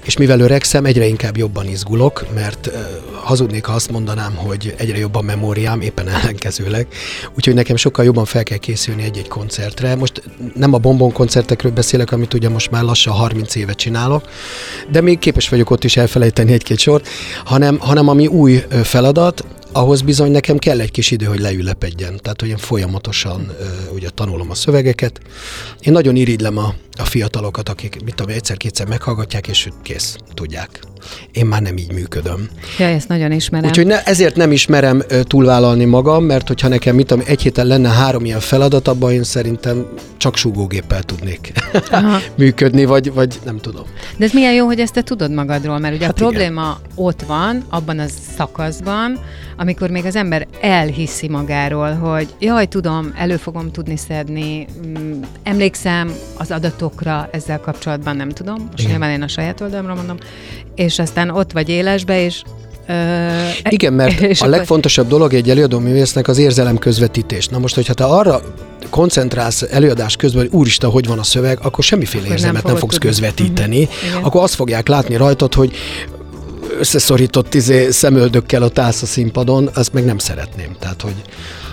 És 0.04 0.16
mivel 0.16 0.40
öregszem, 0.40 0.84
egyre 0.84 1.06
inkább 1.06 1.36
jobban 1.36 1.66
izgulok, 1.68 2.26
mert 2.34 2.66
uh, 2.66 2.74
hazudnék, 3.22 3.64
ha 3.64 3.72
azt 3.72 3.90
mondanám, 3.90 4.34
hogy 4.34 4.74
egyre 4.76 4.98
jobban 4.98 5.24
memóriám, 5.24 5.80
éppen 5.80 6.08
ellenkezőleg. 6.08 6.86
Úgyhogy 7.36 7.54
nekem 7.54 7.76
sokkal 7.76 8.04
jobban 8.04 8.24
fel 8.24 8.42
kell 8.42 8.58
készülni 8.58 9.02
egy-egy 9.02 9.28
koncertre. 9.28 9.94
Most 9.94 10.22
nem 10.54 10.74
a 10.74 10.78
bombon 10.78 11.12
koncertekről 11.12 11.72
beszélek, 11.72 12.12
amit 12.12 12.34
ugye 12.34 12.48
most 12.48 12.70
már 12.70 12.82
lassan 12.82 13.12
30 13.12 13.54
éve 13.54 13.72
csinálok, 13.72 14.28
de 14.90 15.00
még 15.00 15.18
képes 15.18 15.48
vagyok 15.48 15.70
ott 15.70 15.84
is 15.84 15.96
elfelejteni 15.96 16.52
egy-két 16.52 16.78
sort, 16.78 17.08
hanem, 17.44 17.78
hanem 17.78 18.08
ami 18.08 18.26
új 18.26 18.64
feladat, 18.82 19.44
ahhoz 19.76 20.02
bizony 20.02 20.30
nekem 20.30 20.58
kell 20.58 20.80
egy 20.80 20.90
kis 20.90 21.10
idő, 21.10 21.26
hogy 21.26 21.40
leülepedjen. 21.40 22.18
Tehát, 22.22 22.40
hogy 22.40 22.48
én 22.48 22.56
folyamatosan 22.56 23.56
ugye 23.94 24.08
tanulom 24.10 24.50
a 24.50 24.54
szövegeket. 24.54 25.20
Én 25.80 25.92
nagyon 25.92 26.16
irigylem 26.16 26.56
a, 26.58 26.74
a 26.98 27.04
fiatalokat, 27.04 27.68
akik, 27.68 28.02
mit 28.04 28.14
tudom, 28.14 28.34
egyszer-kétszer 28.34 28.86
meghallgatják, 28.86 29.48
és 29.48 29.68
kész, 29.82 30.16
tudják. 30.34 30.80
Én 31.32 31.46
már 31.46 31.62
nem 31.62 31.76
így 31.76 31.92
működöm. 31.92 32.48
Ja, 32.78 32.86
ezt 32.86 33.08
nagyon 33.08 33.32
ismerem. 33.32 33.68
Úgyhogy 33.68 33.86
ne, 33.86 34.02
ezért 34.02 34.36
nem 34.36 34.52
ismerem 34.52 35.02
túlvállalni 35.22 35.84
magam, 35.84 36.24
mert 36.24 36.48
hogyha 36.48 36.68
nekem, 36.68 36.94
mit 36.94 37.06
tudom, 37.06 37.24
egy 37.26 37.42
héten 37.42 37.66
lenne 37.66 37.88
három 37.88 38.24
ilyen 38.24 38.40
feladat, 38.40 38.88
abban 38.88 39.12
én 39.12 39.24
szerintem 39.24 39.86
csak 40.16 40.36
súgógéppel 40.36 41.02
tudnék 41.02 41.52
működni, 42.36 42.84
vagy, 42.84 43.12
vagy 43.12 43.38
nem 43.44 43.58
tudom. 43.58 43.84
De 44.16 44.24
ez 44.24 44.32
milyen 44.32 44.52
jó, 44.52 44.66
hogy 44.66 44.80
ezt 44.80 44.92
te 44.92 45.02
tudod 45.02 45.30
magadról, 45.30 45.78
mert 45.78 45.94
ugye 45.94 46.04
hát 46.04 46.14
a 46.14 46.16
probléma 46.16 46.78
igen. 46.80 47.04
ott 47.04 47.22
van, 47.22 47.64
abban 47.68 47.98
a 47.98 48.04
szakaszban, 48.36 49.18
amikor 49.56 49.90
még 49.90 50.04
az 50.04 50.16
ember 50.16 50.46
elhiszi 50.60 51.28
magáról, 51.28 51.92
hogy 51.92 52.34
jaj, 52.38 52.66
tudom, 52.66 53.12
elő 53.16 53.36
fogom 53.36 53.70
tudni 53.72 53.96
szedni, 53.96 54.66
mm, 54.86 55.22
emlékszem 55.42 56.12
az 56.36 56.50
adatokra 56.50 57.28
ezzel 57.32 57.60
kapcsolatban, 57.60 58.16
nem 58.16 58.28
tudom, 58.28 58.68
most 58.70 58.88
nyilván 58.88 59.10
én 59.10 59.22
a 59.22 59.28
saját 59.28 59.60
oldalamra 59.60 59.94
mondom, 59.94 60.16
és 60.74 60.95
aztán 60.98 61.30
ott 61.30 61.52
vagy 61.52 61.68
élesbe, 61.68 62.24
és 62.24 62.42
Uh, 62.88 63.72
Igen, 63.72 63.92
mert 63.92 64.20
a 64.22 64.24
akkor... 64.24 64.48
legfontosabb 64.48 65.08
dolog 65.08 65.34
egy 65.34 65.50
előadó 65.50 65.78
művésznek 65.78 66.28
az 66.28 66.38
érzelem 66.38 66.78
közvetítés. 66.78 67.48
Na 67.48 67.58
most, 67.58 67.74
hogyha 67.74 67.94
te 67.94 68.04
arra 68.04 68.40
koncentrálsz 68.90 69.62
előadás 69.70 70.16
közben, 70.16 70.42
hogy 70.42 70.52
úristen, 70.52 70.90
hogy 70.90 71.06
van 71.06 71.18
a 71.18 71.22
szöveg, 71.22 71.58
akkor 71.62 71.84
semmiféle 71.84 72.22
akkor 72.22 72.34
érzelmet 72.34 72.62
nem, 72.62 72.72
nem 72.72 72.80
fogsz 72.80 72.94
tudni. 72.94 73.08
közvetíteni. 73.08 73.82
Uh-huh. 73.82 74.26
Akkor 74.26 74.42
azt 74.42 74.54
fogják 74.54 74.88
látni 74.88 75.16
rajtad, 75.16 75.54
hogy 75.54 75.76
összeszorított 76.78 77.54
izé 77.54 77.90
szemöldökkel 77.90 78.62
ott 78.62 78.78
állsz 78.78 79.02
a 79.02 79.06
színpadon, 79.06 79.70
azt 79.74 79.92
meg 79.92 80.04
nem 80.04 80.18
szeretném. 80.18 80.76
Tehát, 80.78 81.02
hogy 81.02 81.14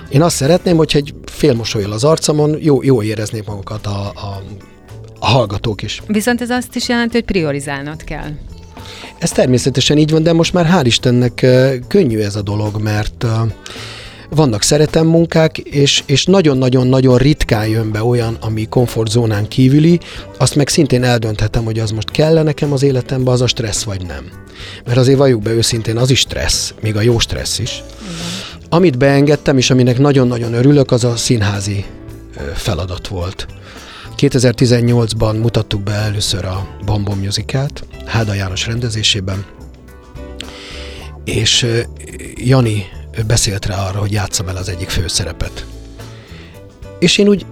én 0.09 0.21
azt 0.21 0.35
szeretném, 0.35 0.77
hogy 0.77 0.91
egy 0.95 1.13
fél 1.25 1.53
mosolyol 1.53 1.91
az 1.91 2.03
arcomon, 2.03 2.57
jó, 2.59 2.83
jó 2.83 3.03
éreznék 3.03 3.45
magukat 3.45 3.85
a, 3.85 4.11
a, 4.15 4.43
a 5.19 5.27
hallgatók 5.27 5.81
is. 5.81 6.01
Viszont 6.07 6.41
ez 6.41 6.49
azt 6.49 6.75
is 6.75 6.89
jelenti, 6.89 7.13
hogy 7.13 7.25
priorizálnod 7.25 8.03
kell. 8.03 8.31
Ez 9.17 9.31
természetesen 9.31 9.97
így 9.97 10.11
van, 10.11 10.23
de 10.23 10.33
most 10.33 10.53
már 10.53 10.69
hál' 10.73 10.85
Istennek 10.85 11.45
könnyű 11.87 12.19
ez 12.19 12.35
a 12.35 12.41
dolog, 12.41 12.81
mert 12.81 13.25
vannak 14.29 14.61
szeretem 14.61 15.07
munkák, 15.07 15.57
és, 15.57 16.03
és 16.05 16.25
nagyon-nagyon-nagyon 16.25 17.17
ritkán 17.17 17.67
jön 17.67 17.91
be 17.91 18.03
olyan, 18.03 18.37
ami 18.41 18.67
komfortzónán 18.69 19.47
kívüli, 19.47 19.99
azt 20.37 20.55
meg 20.55 20.67
szintén 20.67 21.03
eldönthetem, 21.03 21.63
hogy 21.63 21.79
az 21.79 21.91
most 21.91 22.11
kell 22.11 22.43
nekem 22.43 22.71
az 22.71 22.83
életembe, 22.83 23.31
az 23.31 23.41
a 23.41 23.47
stressz 23.47 23.83
vagy 23.83 24.05
nem. 24.05 24.25
Mert 24.85 24.97
azért 24.97 25.17
valljuk 25.17 25.41
be 25.41 25.51
őszintén, 25.51 25.97
az 25.97 26.09
is 26.09 26.19
stressz, 26.19 26.73
még 26.81 26.95
a 26.95 27.01
jó 27.01 27.19
stressz 27.19 27.59
is. 27.59 27.83
Igen. 28.01 28.13
Amit 28.69 28.97
beengedtem, 28.97 29.57
és 29.57 29.69
aminek 29.69 29.99
nagyon-nagyon 29.99 30.53
örülök, 30.53 30.91
az 30.91 31.03
a 31.03 31.15
színházi 31.15 31.85
feladat 32.53 33.07
volt. 33.07 33.47
2018-ban 34.17 35.41
mutattuk 35.41 35.81
be 35.81 35.91
először 35.91 36.45
a 36.45 36.67
Bombom 36.85 37.19
musicalt, 37.19 37.83
Háda 38.05 38.33
János 38.33 38.65
rendezésében, 38.67 39.45
és 41.23 41.67
Jani 42.35 42.85
beszélt 43.27 43.65
rá 43.65 43.87
arra, 43.87 43.99
hogy 43.99 44.11
játszam 44.11 44.47
el 44.47 44.55
az 44.55 44.69
egyik 44.69 44.89
főszerepet. 44.89 45.65
És 46.99 47.17
én 47.17 47.27
úgy, 47.27 47.45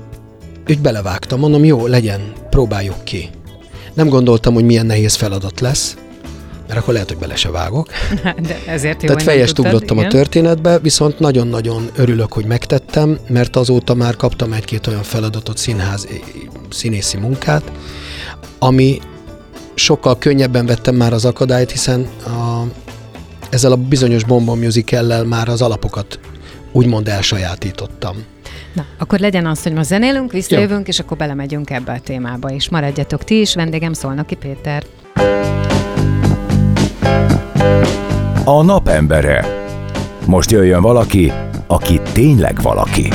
úgy 0.67 0.79
belevágtam, 0.79 1.39
mondom, 1.39 1.63
jó, 1.63 1.88
legyen, 1.88 2.34
próbáljuk 2.50 3.03
ki. 3.03 3.29
Nem 3.93 4.10
gondoltam, 4.10 4.53
hogy 4.53 4.63
milyen 4.63 4.86
nehéz 4.86 5.15
feladat 5.15 5.60
lesz, 5.60 5.96
mert 6.67 6.79
akkor 6.79 6.93
lehet, 6.93 7.10
hogy 7.10 7.17
bele 7.17 7.36
se 7.36 7.50
vágok. 7.50 7.88
De 8.48 8.60
ezért 8.67 9.01
jó, 9.01 9.08
Tehát 9.08 9.24
fejest 9.24 9.60
ugrottam 9.60 9.98
a 9.98 10.08
történetbe, 10.08 10.79
viszont 10.79 11.20
nagyon-nagyon 11.20 11.89
örülök, 11.96 12.34
hogy 12.34 12.46
megtettem, 12.46 13.20
mert 13.27 13.55
azóta 13.55 13.93
már 13.93 14.15
kaptam 14.15 14.53
egy-két 14.53 14.88
olyan 14.88 15.03
feladatot, 15.03 15.58
színház, 15.58 16.08
színészi 16.70 17.17
munkát, 17.17 17.72
ami 18.60 19.00
sokkal 19.81 20.17
könnyebben 20.17 20.65
vettem 20.65 20.95
már 20.95 21.13
az 21.13 21.25
akadályt, 21.25 21.71
hiszen 21.71 22.07
a, 22.25 22.63
ezzel 23.50 23.71
a 23.71 23.75
bizonyos 23.75 24.23
Bomba 24.23 24.55
musical 24.55 25.23
már 25.23 25.50
az 25.50 25.61
alapokat 25.61 26.19
úgymond 26.71 27.07
elsajátítottam. 27.07 28.15
Na, 28.73 28.85
akkor 28.97 29.19
legyen 29.19 29.45
az, 29.45 29.63
hogy 29.63 29.73
ma 29.73 29.83
zenélünk, 29.83 30.31
visszajövünk, 30.31 30.88
és 30.88 31.00
akkor 31.00 31.17
belemegyünk 31.17 31.69
ebbe 31.69 31.91
a 31.91 32.00
témába 32.00 32.51
is. 32.51 32.69
Maradjatok 32.69 33.23
ti 33.23 33.39
is, 33.39 33.55
vendégem 33.55 33.93
Szolnoki 33.93 34.35
Péter. 34.35 34.83
A 38.43 38.63
napembere. 38.63 39.45
Most 40.25 40.51
jöjjön 40.51 40.81
valaki, 40.81 41.31
aki 41.67 42.01
tényleg 42.13 42.61
valaki. 42.61 43.09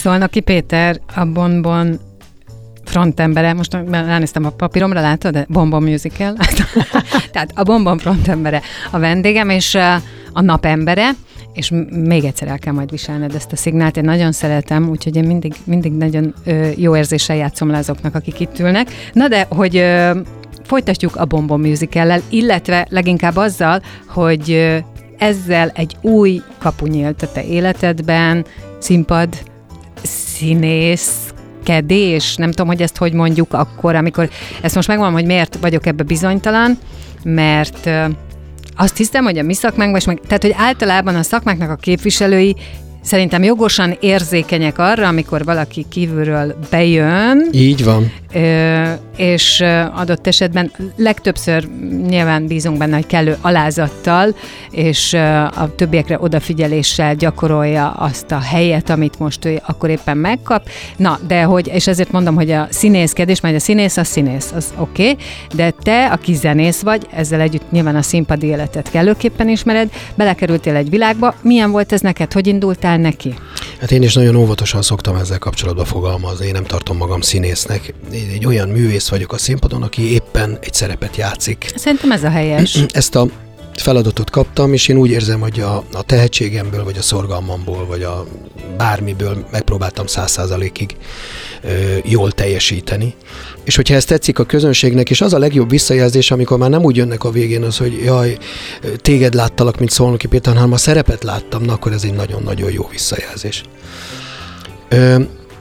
Szolnoki 0.00 0.40
Péter, 0.40 1.00
a 1.14 1.24
Bonbon 1.24 1.98
frontembere, 2.84 3.52
most 3.52 3.76
ránéztem 3.90 4.44
a 4.44 4.50
papíromra, 4.50 5.00
látod? 5.00 5.32
De 5.32 5.46
Bonbon 5.48 5.82
Musical. 5.82 6.36
Tehát 7.32 7.50
a 7.54 7.62
Bonbon 7.62 7.98
frontembere 7.98 8.62
a 8.90 8.98
vendégem, 8.98 9.48
és 9.48 9.74
a 10.32 10.40
napembere, 10.40 11.10
és 11.52 11.72
még 11.90 12.24
egyszer 12.24 12.48
el 12.48 12.58
kell 12.58 12.72
majd 12.72 12.90
viselned 12.90 13.34
ezt 13.34 13.52
a 13.52 13.56
szignált. 13.56 13.96
Én 13.96 14.04
nagyon 14.04 14.32
szeretem, 14.32 14.88
úgyhogy 14.88 15.16
én 15.16 15.24
mindig, 15.24 15.54
mindig 15.64 15.92
nagyon 15.92 16.34
jó 16.76 16.96
érzéssel 16.96 17.36
játszom 17.36 17.70
le 17.70 17.78
azoknak, 17.78 18.14
akik 18.14 18.40
itt 18.40 18.58
ülnek. 18.58 18.88
Na 19.12 19.28
de, 19.28 19.46
hogy 19.48 19.84
folytatjuk 20.62 21.16
a 21.16 21.24
Bonbon 21.24 21.60
musical 21.60 22.20
illetve 22.28 22.86
leginkább 22.90 23.36
azzal, 23.36 23.82
hogy 24.08 24.76
ezzel 25.18 25.68
egy 25.74 25.96
új 26.00 26.42
kapu 26.58 26.86
nyílt 26.86 27.22
a 27.22 27.32
te 27.32 27.44
életedben, 27.44 28.44
színpad, 28.78 29.28
színész, 30.40 31.32
kedés, 31.64 32.36
nem 32.36 32.50
tudom, 32.50 32.66
hogy 32.66 32.82
ezt 32.82 32.96
hogy 32.96 33.12
mondjuk 33.12 33.52
akkor, 33.52 33.94
amikor 33.94 34.30
ezt 34.60 34.74
most 34.74 34.88
megmondom, 34.88 35.14
hogy 35.14 35.26
miért 35.26 35.58
vagyok 35.60 35.86
ebbe 35.86 36.02
bizonytalan, 36.02 36.78
mert 37.22 37.90
azt 38.76 38.96
hiszem, 38.96 39.24
hogy 39.24 39.38
a 39.38 39.42
mi 39.42 39.54
szakmánkban, 39.54 40.00
és 40.00 40.06
meg, 40.06 40.20
tehát 40.26 40.42
hogy 40.42 40.54
általában 40.56 41.14
a 41.14 41.22
szakmáknak 41.22 41.70
a 41.70 41.76
képviselői 41.76 42.56
szerintem 43.02 43.42
jogosan 43.42 43.96
érzékenyek 44.00 44.78
arra, 44.78 45.08
amikor 45.08 45.44
valaki 45.44 45.86
kívülről 45.88 46.54
bejön. 46.70 47.48
Így 47.52 47.84
van. 47.84 48.12
És 49.16 49.64
adott 49.94 50.26
esetben 50.26 50.72
legtöbbször 50.96 51.68
nyilván 52.08 52.46
bízunk 52.46 52.78
benne, 52.78 52.94
hogy 52.94 53.06
kellő 53.06 53.36
alázattal, 53.40 54.34
és 54.70 55.12
a 55.56 55.74
többiekre 55.76 56.18
odafigyeléssel 56.20 57.14
gyakorolja 57.14 57.90
azt 57.90 58.30
a 58.30 58.38
helyet, 58.40 58.90
amit 58.90 59.18
most 59.18 59.44
ő 59.44 59.60
akkor 59.66 59.90
éppen 59.90 60.16
megkap. 60.16 60.68
Na, 60.96 61.18
de 61.26 61.42
hogy, 61.42 61.70
és 61.74 61.86
ezért 61.86 62.10
mondom, 62.10 62.34
hogy 62.34 62.50
a 62.50 62.66
színészkedés, 62.70 63.40
majd 63.40 63.54
a 63.54 63.60
színész 63.60 63.96
a 63.96 64.04
színész, 64.04 64.52
az 64.54 64.72
oké, 64.76 65.10
okay, 65.10 65.24
de 65.54 65.70
te, 65.70 66.06
aki 66.06 66.34
zenész 66.34 66.80
vagy, 66.80 67.06
ezzel 67.14 67.40
együtt 67.40 67.70
nyilván 67.70 67.96
a 67.96 68.02
színpadi 68.02 68.46
életet 68.46 68.90
kellőképpen 68.90 69.48
ismered, 69.48 69.90
belekerültél 70.14 70.74
egy 70.74 70.90
világba, 70.90 71.34
milyen 71.42 71.70
volt 71.70 71.92
ez 71.92 72.00
neked, 72.00 72.32
hogy 72.32 72.46
indultál 72.46 72.89
neki? 72.98 73.34
Hát 73.80 73.90
én 73.90 74.02
is 74.02 74.14
nagyon 74.14 74.36
óvatosan 74.36 74.82
szoktam 74.82 75.16
ezzel 75.16 75.38
kapcsolatban 75.38 75.84
fogalmazni, 75.84 76.46
én 76.46 76.52
nem 76.52 76.64
tartom 76.64 76.96
magam 76.96 77.20
színésznek. 77.20 77.94
Én 78.12 78.30
egy 78.32 78.46
olyan 78.46 78.68
művész 78.68 79.08
vagyok 79.08 79.32
a 79.32 79.38
színpadon, 79.38 79.82
aki 79.82 80.12
éppen 80.12 80.58
egy 80.60 80.74
szerepet 80.74 81.16
játszik. 81.16 81.72
Szerintem 81.74 82.12
ez 82.12 82.24
a 82.24 82.30
helyes. 82.30 82.78
Ezt 82.92 83.14
a 83.14 83.26
feladatot 83.74 84.30
kaptam, 84.30 84.72
és 84.72 84.88
én 84.88 84.96
úgy 84.96 85.10
érzem, 85.10 85.40
hogy 85.40 85.60
a, 85.60 85.84
a 85.92 86.02
tehetségemből, 86.02 86.84
vagy 86.84 86.98
a 86.98 87.02
szorgalmamból, 87.02 87.86
vagy 87.86 88.02
a 88.02 88.26
bármiből 88.76 89.46
megpróbáltam 89.50 90.06
száz 90.06 90.30
százalékig 90.30 90.96
jól 92.04 92.32
teljesíteni. 92.32 93.14
És 93.64 93.76
hogyha 93.76 93.94
ez 93.94 94.04
tetszik 94.04 94.38
a 94.38 94.44
közönségnek, 94.44 95.10
és 95.10 95.20
az 95.20 95.32
a 95.32 95.38
legjobb 95.38 95.70
visszajelzés, 95.70 96.30
amikor 96.30 96.58
már 96.58 96.70
nem 96.70 96.84
úgy 96.84 96.96
jönnek 96.96 97.24
a 97.24 97.30
végén 97.30 97.62
az, 97.62 97.76
hogy 97.76 98.00
jaj, 98.04 98.36
téged 98.96 99.34
láttalak, 99.34 99.78
mint 99.78 99.90
Szolnoki 99.90 100.26
Péter, 100.26 100.54
hanem 100.54 100.72
a 100.72 100.76
szerepet 100.76 101.22
láttam, 101.24 101.62
na 101.62 101.72
akkor 101.72 101.92
ez 101.92 102.04
egy 102.04 102.14
nagyon-nagyon 102.14 102.72
jó 102.72 102.88
visszajelzés. 102.90 103.62
Ö, 104.88 105.16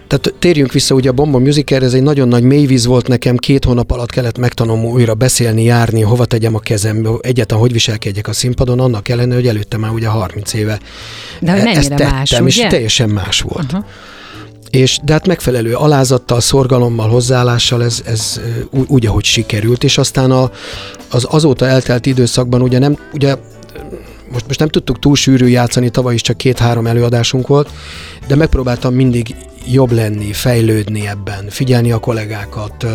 tehát 0.09 0.33
térjünk 0.39 0.71
vissza, 0.71 0.95
ugye 0.95 1.09
a 1.09 1.13
Bomba 1.13 1.39
Musical, 1.39 1.83
ez 1.83 1.93
egy 1.93 2.03
nagyon 2.03 2.27
nagy 2.27 2.43
mélyvíz 2.43 2.85
volt 2.85 3.07
nekem, 3.07 3.37
két 3.37 3.65
hónap 3.65 3.91
alatt 3.91 4.11
kellett 4.11 4.37
megtanulnom 4.37 4.85
újra 4.85 5.13
beszélni, 5.13 5.63
járni, 5.63 6.01
hova 6.01 6.25
tegyem 6.25 6.55
a 6.55 6.59
kezem, 6.59 7.07
egyáltalán 7.21 7.63
hogy 7.63 7.71
viselkedjek 7.71 8.27
a 8.27 8.33
színpadon, 8.33 8.79
annak 8.79 9.09
ellenére, 9.09 9.35
hogy 9.35 9.47
előtte 9.47 9.77
már 9.77 9.91
ugye 9.91 10.07
30 10.07 10.53
éve 10.53 10.79
De 11.39 11.51
hogy 11.51 11.75
ezt 11.75 11.89
tettem, 11.89 12.09
más, 12.09 12.31
ugye? 12.31 12.47
és 12.47 12.65
teljesen 12.69 13.09
más 13.09 13.41
volt. 13.41 13.65
Uh-huh. 13.65 13.85
És, 14.69 14.99
de 15.03 15.13
hát 15.13 15.27
megfelelő 15.27 15.73
alázattal, 15.73 16.39
szorgalommal, 16.39 17.09
hozzáállással 17.09 17.83
ez, 17.83 18.01
ez 18.05 18.41
úgy, 18.87 19.05
ahogy 19.05 19.23
sikerült, 19.23 19.83
és 19.83 19.97
aztán 19.97 20.31
a, 20.31 20.51
az 21.09 21.27
azóta 21.29 21.67
eltelt 21.67 22.05
időszakban 22.05 22.61
ugye 22.61 22.79
nem, 22.79 22.97
ugye 23.13 23.35
most, 24.31 24.47
most 24.47 24.59
nem 24.59 24.67
tudtuk 24.67 24.99
túl 24.99 25.15
sűrű 25.15 25.47
játszani, 25.47 25.89
tavaly 25.89 26.13
is 26.13 26.21
csak 26.21 26.37
két-három 26.37 26.87
előadásunk 26.87 27.47
volt, 27.47 27.69
de 28.27 28.35
megpróbáltam 28.35 28.93
mindig 28.93 29.35
jobb 29.65 29.91
lenni, 29.91 30.33
fejlődni 30.33 31.07
ebben, 31.07 31.45
figyelni 31.49 31.91
a 31.91 31.99
kollégákat, 31.99 32.85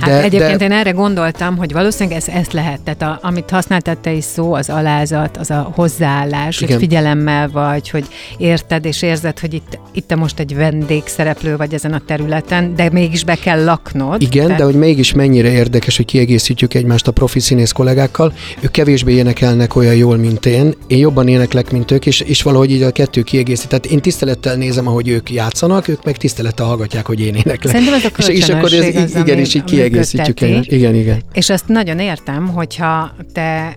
Hát 0.00 0.10
de, 0.10 0.22
egyébként 0.22 0.58
de... 0.58 0.64
én 0.64 0.72
erre 0.72 0.90
gondoltam, 0.90 1.56
hogy 1.56 1.72
valószínűleg 1.72 2.18
ez, 2.18 2.28
ezt 2.28 2.52
lehet. 2.52 2.80
Tehát 2.80 3.02
a, 3.02 3.26
amit 3.26 3.50
használtad 3.50 3.98
te 3.98 4.12
is 4.12 4.24
szó, 4.24 4.54
az 4.54 4.70
alázat, 4.70 5.36
az 5.36 5.50
a 5.50 5.72
hozzáállás, 5.74 6.60
Igen. 6.60 6.72
hogy 6.72 6.82
figyelemmel 6.82 7.48
vagy, 7.48 7.90
hogy 7.90 8.04
érted 8.38 8.84
és 8.84 9.02
érzed, 9.02 9.38
hogy 9.38 9.54
itt, 9.54 9.78
itt 9.92 10.06
te 10.06 10.14
most 10.14 10.38
egy 10.38 10.54
vendégszereplő 10.54 11.56
vagy 11.56 11.74
ezen 11.74 11.92
a 11.92 12.00
területen, 12.06 12.74
de 12.74 12.90
mégis 12.92 13.24
be 13.24 13.34
kell 13.34 13.64
laknod. 13.64 14.22
Igen, 14.22 14.46
te... 14.46 14.54
de 14.54 14.64
hogy 14.64 14.74
mégis 14.74 15.12
mennyire 15.12 15.50
érdekes, 15.50 15.96
hogy 15.96 16.06
kiegészítjük 16.06 16.74
egymást 16.74 17.06
a 17.06 17.12
profi 17.12 17.40
színész 17.40 17.72
kollégákkal. 17.72 18.32
Ők 18.60 18.70
kevésbé 18.70 19.12
énekelnek 19.12 19.76
olyan 19.76 19.94
jól, 19.94 20.16
mint 20.16 20.46
én. 20.46 20.74
Én 20.86 20.98
jobban 20.98 21.28
éneklek, 21.28 21.70
mint 21.70 21.90
ők, 21.90 22.06
és, 22.06 22.20
és 22.20 22.42
valahogy 22.42 22.70
így 22.70 22.82
a 22.82 22.90
kettő 22.90 23.22
kiegészít. 23.22 23.68
Tehát 23.68 23.86
én 23.86 24.00
tisztelettel 24.00 24.54
nézem, 24.56 24.86
ahogy 24.86 25.08
ők 25.08 25.30
játszanak, 25.30 25.88
ők 25.88 26.04
meg 26.04 26.16
tisztelettel 26.16 26.66
hallgatják, 26.66 27.06
hogy 27.06 27.20
én 27.20 27.34
éneklek. 27.34 27.66
Szerintem 27.72 27.94
ez 27.94 28.04
a 28.04 28.10
és, 28.18 28.28
és 28.28 28.48
akkor 28.48 28.72
ez, 28.72 28.96
az, 28.96 29.10
igen, 29.10 29.22
ami, 29.22 29.40
és 29.40 29.54
így 29.54 29.64
kiegészítjük 29.90 30.40
egymást. 30.40 30.72
Igen, 30.72 30.94
igen. 30.94 31.22
És 31.32 31.50
azt 31.50 31.68
nagyon 31.68 31.98
értem, 31.98 32.48
hogyha 32.48 33.14
te 33.32 33.76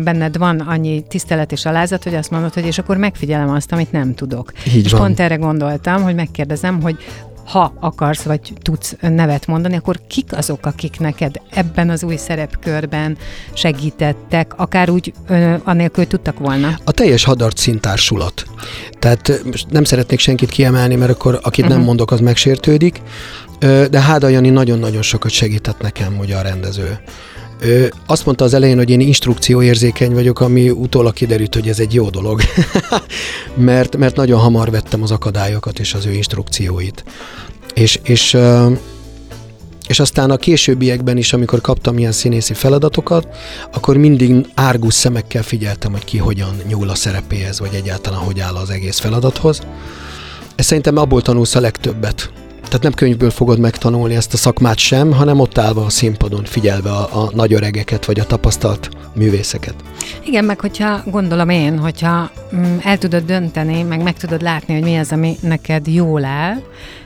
benned 0.00 0.36
van 0.36 0.60
annyi 0.60 1.04
tisztelet 1.08 1.52
és 1.52 1.64
alázat, 1.64 2.02
hogy 2.04 2.14
azt 2.14 2.30
mondod, 2.30 2.54
hogy 2.54 2.66
és 2.66 2.78
akkor 2.78 2.96
megfigyelem 2.96 3.50
azt, 3.50 3.72
amit 3.72 3.92
nem 3.92 4.14
tudok. 4.14 4.52
Így 4.74 4.84
és 4.84 4.90
van. 4.90 5.00
pont 5.00 5.20
erre 5.20 5.36
gondoltam, 5.36 6.02
hogy 6.02 6.14
megkérdezem, 6.14 6.82
hogy 6.82 6.96
ha 7.44 7.72
akarsz, 7.80 8.22
vagy 8.22 8.52
tudsz 8.62 8.96
nevet 9.00 9.46
mondani, 9.46 9.76
akkor 9.76 10.00
kik 10.08 10.36
azok, 10.36 10.66
akik 10.66 10.98
neked 10.98 11.40
ebben 11.50 11.90
az 11.90 12.02
új 12.02 12.16
szerepkörben 12.16 13.16
segítettek, 13.52 14.52
akár 14.56 14.90
úgy 14.90 15.12
ö, 15.28 15.54
anélkül 15.64 16.06
tudtak 16.06 16.38
volna? 16.38 16.78
A 16.84 16.92
teljes 16.92 17.24
hadart 17.24 17.56
szintársulat. 17.56 18.44
Tehát 18.98 19.42
nem 19.70 19.84
szeretnék 19.84 20.18
senkit 20.18 20.50
kiemelni, 20.50 20.94
mert 20.94 21.10
akkor 21.10 21.34
akit 21.34 21.46
uh-huh. 21.46 21.68
nem 21.68 21.78
mhm. 21.78 21.86
mondok, 21.86 22.10
az 22.10 22.20
megsértődik, 22.20 23.00
de 23.90 24.00
Háda 24.00 24.28
Jani 24.28 24.50
nagyon-nagyon 24.50 25.02
sokat 25.02 25.30
segített 25.30 25.80
nekem, 25.80 26.18
ugye 26.18 26.36
a 26.36 26.42
rendező. 26.42 26.98
Ő 27.60 27.92
azt 28.06 28.24
mondta 28.24 28.44
az 28.44 28.54
elején, 28.54 28.76
hogy 28.76 28.90
én 28.90 29.00
instrukcióérzékeny 29.00 30.12
vagyok, 30.12 30.40
ami 30.40 30.70
utólag 30.70 31.12
kiderült, 31.12 31.54
hogy 31.54 31.68
ez 31.68 31.78
egy 31.78 31.94
jó 31.94 32.10
dolog, 32.10 32.40
mert, 33.54 33.96
mert 33.96 34.16
nagyon 34.16 34.40
hamar 34.40 34.70
vettem 34.70 35.02
az 35.02 35.10
akadályokat 35.10 35.78
és 35.78 35.94
az 35.94 36.06
ő 36.06 36.12
instrukcióit. 36.12 37.04
És, 37.74 38.00
és, 38.02 38.36
és 39.88 40.00
aztán 40.00 40.30
a 40.30 40.36
későbbiekben 40.36 41.16
is, 41.16 41.32
amikor 41.32 41.60
kaptam 41.60 41.98
ilyen 41.98 42.12
színészi 42.12 42.54
feladatokat, 42.54 43.28
akkor 43.72 43.96
mindig 43.96 44.46
árgus 44.54 44.94
szemekkel 44.94 45.42
figyeltem, 45.42 45.92
hogy 45.92 46.04
ki 46.04 46.18
hogyan 46.18 46.54
nyúl 46.68 46.88
a 46.88 46.94
szerepéhez, 46.94 47.60
vagy 47.60 47.74
egyáltalán 47.74 48.20
hogy 48.20 48.40
áll 48.40 48.54
az 48.54 48.70
egész 48.70 48.98
feladathoz. 48.98 49.60
Ez 50.54 50.64
szerintem 50.64 50.96
abból 50.96 51.22
tanulsz 51.22 51.54
a 51.54 51.60
legtöbbet, 51.60 52.32
tehát 52.64 52.82
nem 52.82 52.92
könyvből 52.92 53.30
fogod 53.30 53.58
megtanulni 53.58 54.14
ezt 54.14 54.34
a 54.34 54.36
szakmát 54.36 54.78
sem, 54.78 55.12
hanem 55.12 55.40
ott 55.40 55.58
állva 55.58 55.84
a 55.84 55.90
színpadon, 55.90 56.44
figyelve 56.44 56.90
a, 56.90 57.22
a 57.22 57.30
nagy 57.34 57.52
öregeket, 57.52 58.04
vagy 58.04 58.20
a 58.20 58.24
tapasztalt 58.24 58.88
művészeket. 59.14 59.74
Igen, 60.24 60.44
meg 60.44 60.60
hogyha 60.60 61.02
gondolom 61.06 61.48
én, 61.48 61.78
hogyha 61.78 62.30
mm, 62.54 62.76
el 62.82 62.98
tudod 62.98 63.24
dönteni, 63.24 63.82
meg 63.82 64.02
meg 64.02 64.16
tudod 64.16 64.42
látni, 64.42 64.74
hogy 64.74 64.82
mi 64.82 64.96
az, 64.96 65.12
ami 65.12 65.36
neked 65.40 65.86
jól 65.86 66.24
áll, 66.24 66.62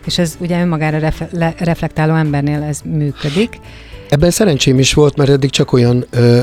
és 0.07 0.19
ez 0.19 0.37
ugye 0.39 0.61
önmagára 0.61 0.99
ref- 0.99 1.33
le- 1.33 1.55
reflektáló 1.59 2.15
embernél 2.15 2.63
ez 2.63 2.81
működik. 2.85 3.61
Ebben 4.09 4.31
szerencsém 4.31 4.79
is 4.79 4.95
volt, 4.95 5.17
mert 5.17 5.31
eddig 5.31 5.51
csak 5.51 5.73
olyan 5.73 6.07
ö, 6.11 6.43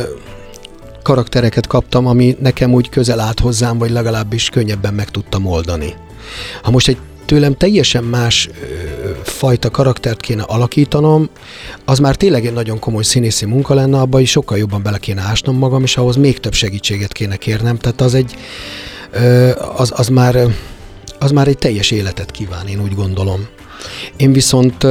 karaktereket 1.02 1.68
kaptam, 1.68 2.08
ami 2.08 2.36
nekem 2.40 2.74
úgy 2.74 2.90
közel 2.90 3.20
állt 3.20 3.40
hozzám, 3.40 3.78
vagy 3.78 3.90
legalábbis 3.90 4.50
könnyebben 4.50 4.94
meg 4.94 5.10
tudtam 5.10 5.46
oldani. 5.46 5.94
Ha 6.62 6.72
most 6.72 6.88
egy 6.88 6.98
tőlem 7.26 7.54
teljesen 7.54 8.04
más 8.04 8.50
ö, 8.62 9.10
fajta 9.24 9.70
karaktert 9.70 10.20
kéne 10.20 10.44
alakítanom, 10.44 11.30
az 11.86 12.00
már 12.00 12.16
tényleg 12.16 12.46
egy 12.46 12.54
nagyon 12.54 12.80
komoly 12.80 13.04
színészi 13.04 13.46
munka 13.46 13.74
lenne, 13.74 14.00
abban 14.00 14.22
is 14.22 14.30
sokkal 14.30 14.58
jobban 14.58 14.84
bele 14.84 14.98
kéne 14.98 15.22
ásnom 15.22 15.58
magam, 15.58 15.84
és 15.84 15.98
ahhoz 15.98 16.16
még 16.16 16.40
több 16.40 16.54
segítséget 16.54 17.12
kéne 17.12 17.36
kérnem. 17.36 17.78
Tehát 17.78 18.02
az 18.02 18.14
egy, 18.14 18.36
ö, 19.12 19.50
az, 19.76 19.92
az, 19.96 20.08
már, 20.08 20.38
az 21.20 21.32
már 21.32 21.48
egy 21.48 21.58
teljes 21.58 21.92
életet 21.92 22.32
kíván, 22.32 22.68
én 22.68 22.82
úgy 22.82 22.96
gondolom. 22.96 23.48
Én 24.18 24.34
viszont 24.34 24.84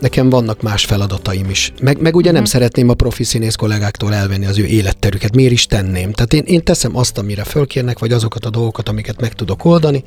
nekem 0.00 0.30
vannak 0.30 0.62
más 0.62 0.84
feladataim 0.84 1.50
is. 1.50 1.72
Meg, 1.80 2.00
meg 2.00 2.16
ugye 2.16 2.30
nem 2.30 2.40
uh-huh. 2.40 2.52
szeretném 2.52 2.88
a 2.88 2.94
profi 2.94 3.24
színész 3.24 3.54
kollégáktól 3.54 4.14
elvenni 4.14 4.46
az 4.46 4.58
ő 4.58 4.64
életterüket. 4.64 5.34
Miért 5.34 5.52
is 5.52 5.66
tenném? 5.66 6.12
Tehát 6.12 6.32
én, 6.32 6.42
én 6.46 6.64
teszem 6.64 6.96
azt, 6.96 7.18
amire 7.18 7.44
fölkérnek, 7.44 7.98
vagy 7.98 8.12
azokat 8.12 8.44
a 8.44 8.50
dolgokat, 8.50 8.88
amiket 8.88 9.20
meg 9.20 9.32
tudok 9.32 9.64
oldani, 9.64 10.04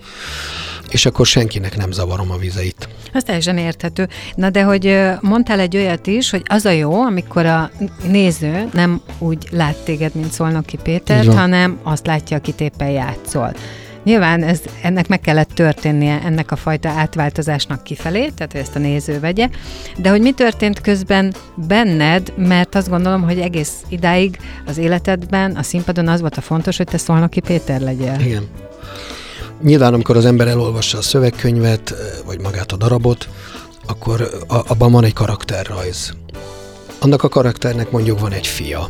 és 0.92 1.06
akkor 1.06 1.26
senkinek 1.26 1.78
nem 1.78 1.92
zavarom 1.92 2.32
a 2.32 2.38
vizeit. 2.38 2.88
Az 3.14 3.24
teljesen 3.24 3.58
érthető. 3.58 4.08
Na 4.36 4.50
de 4.50 4.64
hogy 4.64 5.00
mondtál 5.22 5.60
egy 5.60 5.78
olyat 5.78 6.08
is, 6.08 6.30
hogy 6.30 6.44
az 6.48 6.66
a 6.66 6.70
jó, 6.70 7.02
amikor 7.02 7.46
a 7.46 7.72
néző 8.08 8.70
nem 8.74 9.02
úgy 9.20 9.48
lát 9.52 9.76
téged, 9.76 10.16
mint 10.16 10.32
Szolnoki 10.32 10.78
Péter, 10.84 11.26
hanem 11.26 11.80
azt 11.84 12.06
látja, 12.06 12.38
akit 12.38 12.62
éppen 12.62 12.90
játszol. 12.90 13.54
Nyilván 14.04 14.44
ez, 14.44 14.62
ennek 14.82 15.08
meg 15.08 15.22
kellett 15.22 15.50
történnie, 15.50 16.22
ennek 16.26 16.52
a 16.52 16.56
fajta 16.56 16.90
átváltozásnak 16.90 17.84
kifelé, 17.84 18.30
tehát 18.30 18.52
hogy 18.52 18.62
ezt 18.62 18.76
a 18.76 18.80
néző 18.80 19.20
vegye, 19.20 19.50
de 19.98 20.10
hogy 20.10 20.22
mi 20.22 20.32
történt 20.32 20.82
közben 20.82 21.34
benned, 21.56 22.34
mert 22.38 22.76
azt 22.76 22.90
gondolom, 22.90 23.22
hogy 23.22 23.40
egész 23.40 23.74
idáig 23.90 24.38
az 24.66 24.78
életedben, 24.78 25.56
a 25.56 25.64
színpadon 25.64 26.08
az 26.08 26.20
volt 26.20 26.38
a 26.38 26.42
fontos, 26.42 26.78
hogy 26.78 26.88
te 26.88 26.98
Szolnoki 26.98 27.40
Péter 27.40 27.82
legyél. 27.82 28.16
Igen. 28.20 28.44
Nyilván, 29.64 29.94
amikor 29.94 30.18
az 30.18 30.26
ember 30.26 30.48
elolvassa 30.48 30.98
a 30.98 31.02
szövegkönyvet, 31.02 31.94
vagy 32.26 32.40
magát 32.40 32.72
a 32.72 32.78
darabot, 32.78 33.28
akkor 33.88 34.30
abban 34.48 34.92
van 34.92 35.04
egy 35.04 35.14
karakterrajz. 35.14 36.14
Annak 37.00 37.24
a 37.24 37.30
karakternek 37.30 37.92
mondjuk 37.92 38.20
van 38.20 38.32
egy 38.32 38.48
fia 38.48 38.90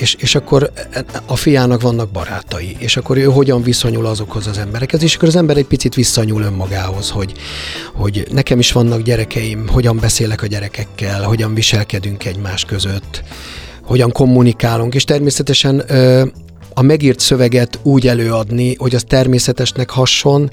és, 0.00 0.14
és 0.14 0.34
akkor 0.34 0.70
a 1.26 1.36
fiának 1.36 1.80
vannak 1.80 2.10
barátai, 2.10 2.76
és 2.78 2.96
akkor 2.96 3.16
ő 3.16 3.24
hogyan 3.24 3.62
viszonyul 3.62 4.06
azokhoz 4.06 4.46
az 4.46 4.58
emberekhez, 4.58 5.02
és 5.02 5.16
akkor 5.16 5.28
az 5.28 5.36
ember 5.36 5.56
egy 5.56 5.66
picit 5.66 5.94
visszanyúl 5.94 6.42
önmagához, 6.42 7.10
hogy, 7.10 7.32
hogy 7.94 8.26
nekem 8.32 8.58
is 8.58 8.72
vannak 8.72 9.00
gyerekeim, 9.00 9.68
hogyan 9.68 9.98
beszélek 9.98 10.42
a 10.42 10.46
gyerekekkel, 10.46 11.22
hogyan 11.22 11.54
viselkedünk 11.54 12.24
egymás 12.24 12.64
között, 12.64 13.22
hogyan 13.82 14.12
kommunikálunk, 14.12 14.94
és 14.94 15.04
természetesen 15.04 15.84
a 16.78 16.82
megírt 16.82 17.20
szöveget 17.20 17.78
úgy 17.82 18.06
előadni, 18.06 18.74
hogy 18.78 18.94
az 18.94 19.04
természetesnek 19.08 19.90
hasson, 19.90 20.50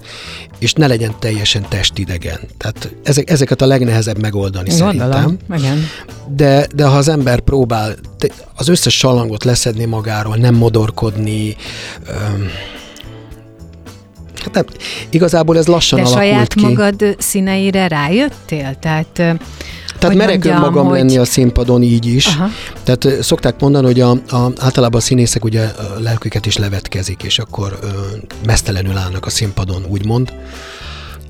és 0.59 0.73
ne 0.73 0.88
legyen 0.88 1.15
teljesen 1.19 1.65
testidegen. 1.69 2.39
Tehát 2.57 2.95
ezek, 3.03 3.29
ezeket 3.29 3.62
a 3.62 3.65
legnehezebb 3.65 4.19
megoldani 4.19 4.69
Gondolom, 4.69 4.91
szerintem. 4.91 5.38
Igen. 5.57 5.88
De, 6.36 6.67
de 6.75 6.86
ha 6.86 6.97
az 6.97 7.07
ember 7.07 7.39
próbál 7.39 7.95
az 8.55 8.67
összes 8.67 8.97
salangot 8.97 9.43
leszedni 9.43 9.86
magáról, 9.86 10.36
nem 10.36 10.55
modorkodni, 10.55 11.55
öm, 12.07 12.47
Hát 14.43 14.53
nem, 14.53 14.65
igazából 15.09 15.57
ez 15.57 15.67
lassan 15.67 15.99
De 15.99 16.05
alakult 16.05 16.25
saját 16.25 16.53
ki. 16.53 16.62
magad 16.62 17.15
színeire 17.17 17.88
rájöttél? 17.88 18.75
Tehát 18.79 19.21
tehát 20.03 20.17
merek 20.17 20.45
önmagam 20.45 20.85
hogy... 20.85 20.97
lenni 20.97 21.17
a 21.17 21.25
színpadon 21.25 21.83
így 21.83 22.05
is. 22.05 22.25
Aha. 22.25 22.47
Tehát 22.83 23.23
szokták 23.23 23.59
mondani, 23.59 23.85
hogy 23.85 23.99
a, 23.99 24.09
a, 24.11 24.51
általában 24.57 24.99
a 24.99 25.03
színészek 25.03 25.45
ugye 25.45 25.63
a 25.63 25.99
lelküket 25.99 26.45
is 26.45 26.57
levetkezik, 26.57 27.23
és 27.23 27.39
akkor 27.39 27.77
ö, 27.81 27.87
mesztelenül 28.45 28.97
állnak 28.97 29.25
a 29.25 29.29
színpadon, 29.29 29.85
úgymond. 29.87 30.33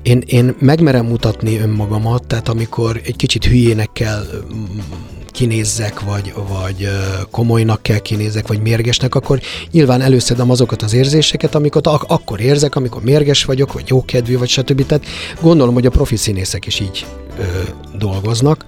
Én, 0.02 0.22
én 0.26 0.54
megmerem 0.58 1.06
mutatni 1.06 1.58
önmagamat, 1.58 2.26
tehát 2.26 2.48
amikor 2.48 3.00
egy 3.04 3.16
kicsit 3.16 3.44
hülyének 3.44 3.92
kell 3.92 4.24
kinézzek, 5.34 6.00
vagy, 6.00 6.34
vagy 6.48 6.88
komolynak 7.30 7.82
kell 7.82 7.98
kinézzek, 7.98 8.48
vagy 8.48 8.60
mérgesnek, 8.60 9.14
akkor 9.14 9.40
nyilván 9.70 10.00
előszedem 10.00 10.50
azokat 10.50 10.82
az 10.82 10.92
érzéseket, 10.92 11.54
amiket 11.54 11.86
ak- 11.86 12.10
akkor 12.10 12.40
érzek, 12.40 12.76
amikor 12.76 13.02
mérges 13.02 13.44
vagyok, 13.44 13.72
vagy 13.72 13.88
jókedvű, 13.88 14.38
vagy 14.38 14.48
stb. 14.48 14.86
Tehát 14.86 15.06
gondolom, 15.40 15.74
hogy 15.74 15.86
a 15.86 15.90
profi 15.90 16.16
színészek 16.16 16.66
is 16.66 16.80
így 16.80 17.06
ö, 17.38 17.42
dolgoznak. 17.98 18.64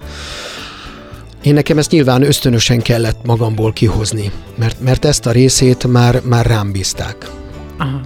Én 1.43 1.53
nekem 1.53 1.77
ezt 1.77 1.91
nyilván 1.91 2.23
ösztönösen 2.23 2.81
kellett 2.81 3.25
magamból 3.25 3.73
kihozni, 3.73 4.31
mert, 4.55 4.79
mert 4.79 5.05
ezt 5.05 5.25
a 5.25 5.31
részét 5.31 5.87
már, 5.87 6.21
már 6.23 6.45
rám 6.45 6.71
bízták. 6.71 7.31
Aha. 7.77 8.01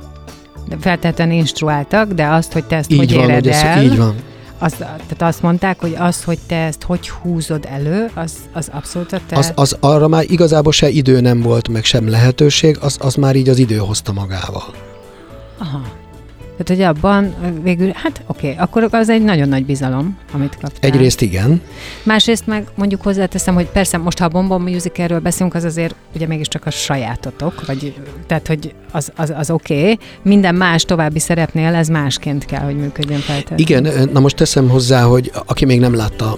Feltétlenül 0.80 1.38
instruáltak, 1.38 2.12
de 2.12 2.28
azt, 2.28 2.52
hogy 2.52 2.64
te 2.64 2.76
ezt 2.76 2.92
így 2.92 2.98
hogy 2.98 3.14
van, 3.14 3.24
éred 3.24 3.44
hogy 3.44 3.54
ez, 3.54 3.62
el, 3.62 3.84
így 3.84 3.98
van. 3.98 4.16
Az, 4.64 4.74
tehát 4.74 5.22
azt 5.22 5.42
mondták, 5.42 5.80
hogy 5.80 5.96
az, 5.98 6.24
hogy 6.24 6.40
te 6.48 6.56
ezt 6.56 6.84
hogy 6.84 7.10
húzod 7.10 7.66
elő, 7.70 8.10
az, 8.14 8.34
az 8.54 8.70
abszolút 8.72 9.14
a 9.14 9.20
te... 9.28 9.38
Az, 9.38 9.52
az 9.56 9.78
arra 9.80 10.08
már 10.08 10.24
igazából 10.28 10.72
se 10.72 10.90
idő 10.90 11.20
nem 11.20 11.42
volt, 11.42 11.68
meg 11.68 11.84
sem 11.84 12.10
lehetőség, 12.10 12.78
az, 12.82 12.98
az 13.02 13.16
már 13.16 13.36
így 13.36 13.50
az 13.50 13.58
idő 13.58 13.78
hozta 13.78 14.12
magával. 14.12 14.64
Aha. 15.58 16.01
Tehát, 16.58 16.82
hogy 16.82 16.82
abban 16.82 17.36
végül, 17.64 17.92
hát 17.94 18.22
oké, 18.28 18.52
okay, 18.52 18.64
akkor 18.64 18.88
az 18.92 19.10
egy 19.10 19.24
nagyon 19.24 19.50
nagy 19.50 19.66
bizalom, 19.66 20.18
amit 20.34 20.58
kaptál. 20.62 20.92
Egyrészt 20.92 21.22
igen. 21.22 21.62
Másrészt 22.04 22.48
meg 22.48 22.68
mondjuk 22.76 23.02
hozzáteszem, 23.02 23.54
hogy 23.54 23.66
persze 23.66 23.98
most, 23.98 24.20
ha 24.20 24.26
a 24.26 24.28
Bonbon 24.28 24.62
Musicalről 24.62 25.20
beszélünk, 25.20 25.56
az 25.56 25.64
azért 25.64 25.96
ugye 26.16 26.28
mégiscsak 26.28 26.66
a 26.66 26.70
sajátotok, 26.70 27.66
vagy 27.66 27.94
tehát, 28.28 28.48
hogy 28.48 28.74
az, 28.92 29.12
az, 29.16 29.34
az 29.38 29.50
oké. 29.50 29.82
Okay. 29.82 30.00
Minden 30.22 30.56
más 30.56 30.84
további 30.84 31.20
szerepnél 31.20 31.74
ez 31.74 31.88
másként 31.88 32.46
kell, 32.46 32.64
hogy 32.64 32.78
működjön 32.78 33.20
feltétlenül. 33.20 33.66
Igen, 33.66 34.10
na 34.14 34.20
most 34.20 34.36
teszem 34.36 34.70
hozzá, 34.70 35.02
hogy 35.02 35.32
aki 35.46 35.66
még 35.66 35.80
nem 35.80 35.96
látta 35.96 36.38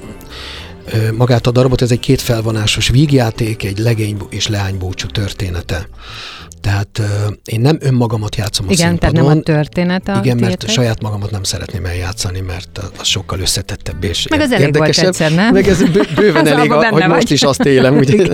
magát 1.17 1.47
a 1.47 1.51
darabot, 1.51 1.81
ez 1.81 1.91
egy 1.91 1.99
két 1.99 2.21
felvonásos 2.21 2.89
vígjáték, 2.89 3.63
egy 3.63 3.77
legény 3.77 4.17
és 4.29 4.47
leány 4.47 4.77
búcsú 4.77 5.07
története. 5.07 5.87
Tehát 6.63 6.99
uh, 6.99 7.05
én 7.45 7.59
nem 7.59 7.77
önmagamat 7.79 8.35
játszom 8.35 8.65
a 8.69 8.71
Igen, 8.71 8.87
színpadon. 8.87 9.13
tehát 9.13 9.29
nem 9.29 9.37
a 9.37 9.41
történet 9.41 10.07
a 10.07 10.19
Igen, 10.23 10.37
mert 10.37 10.69
saját 10.69 11.01
magamat 11.01 11.31
nem 11.31 11.43
szeretném 11.43 11.85
eljátszani, 11.85 12.39
mert 12.39 12.79
az 12.99 13.07
sokkal 13.07 13.39
összetettebb 13.39 14.03
és 14.03 14.27
Meg 14.27 14.39
az 14.39 14.51
elég 14.51 14.65
érdekesebb. 14.65 15.03
Volt 15.03 15.15
egyszer, 15.15 15.35
nem? 15.35 15.53
Meg 15.53 15.67
ez 15.67 15.83
bőven 16.15 16.47
elég, 16.47 16.71
a, 16.71 16.75
hogy 16.89 17.01
vagy. 17.01 17.07
most 17.09 17.31
is 17.31 17.41
azt 17.41 17.65
élem, 17.65 17.97
ugye? 17.97 18.25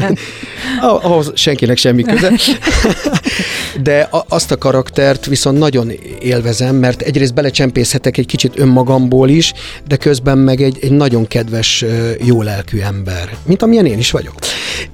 Ahhoz 0.81 1.31
senkinek 1.35 1.77
semmi 1.77 2.03
köze. 2.03 2.31
De 3.83 3.99
a, 4.11 4.25
azt 4.27 4.51
a 4.51 4.57
karaktert 4.57 5.25
viszont 5.25 5.57
nagyon 5.57 5.91
élvezem, 6.19 6.75
mert 6.75 7.01
egyrészt 7.01 7.33
belecsempészhetek 7.33 8.17
egy 8.17 8.25
kicsit 8.25 8.59
önmagamból 8.59 9.29
is, 9.29 9.53
de 9.87 9.95
közben 9.95 10.37
meg 10.37 10.61
egy, 10.61 10.77
egy 10.81 10.91
nagyon 10.91 11.27
kedves, 11.27 11.85
jó 12.23 12.41
lelkű 12.41 12.79
ember, 12.79 13.37
mint 13.45 13.61
amilyen 13.61 13.85
én 13.85 13.97
is 13.97 14.11
vagyok. 14.11 14.33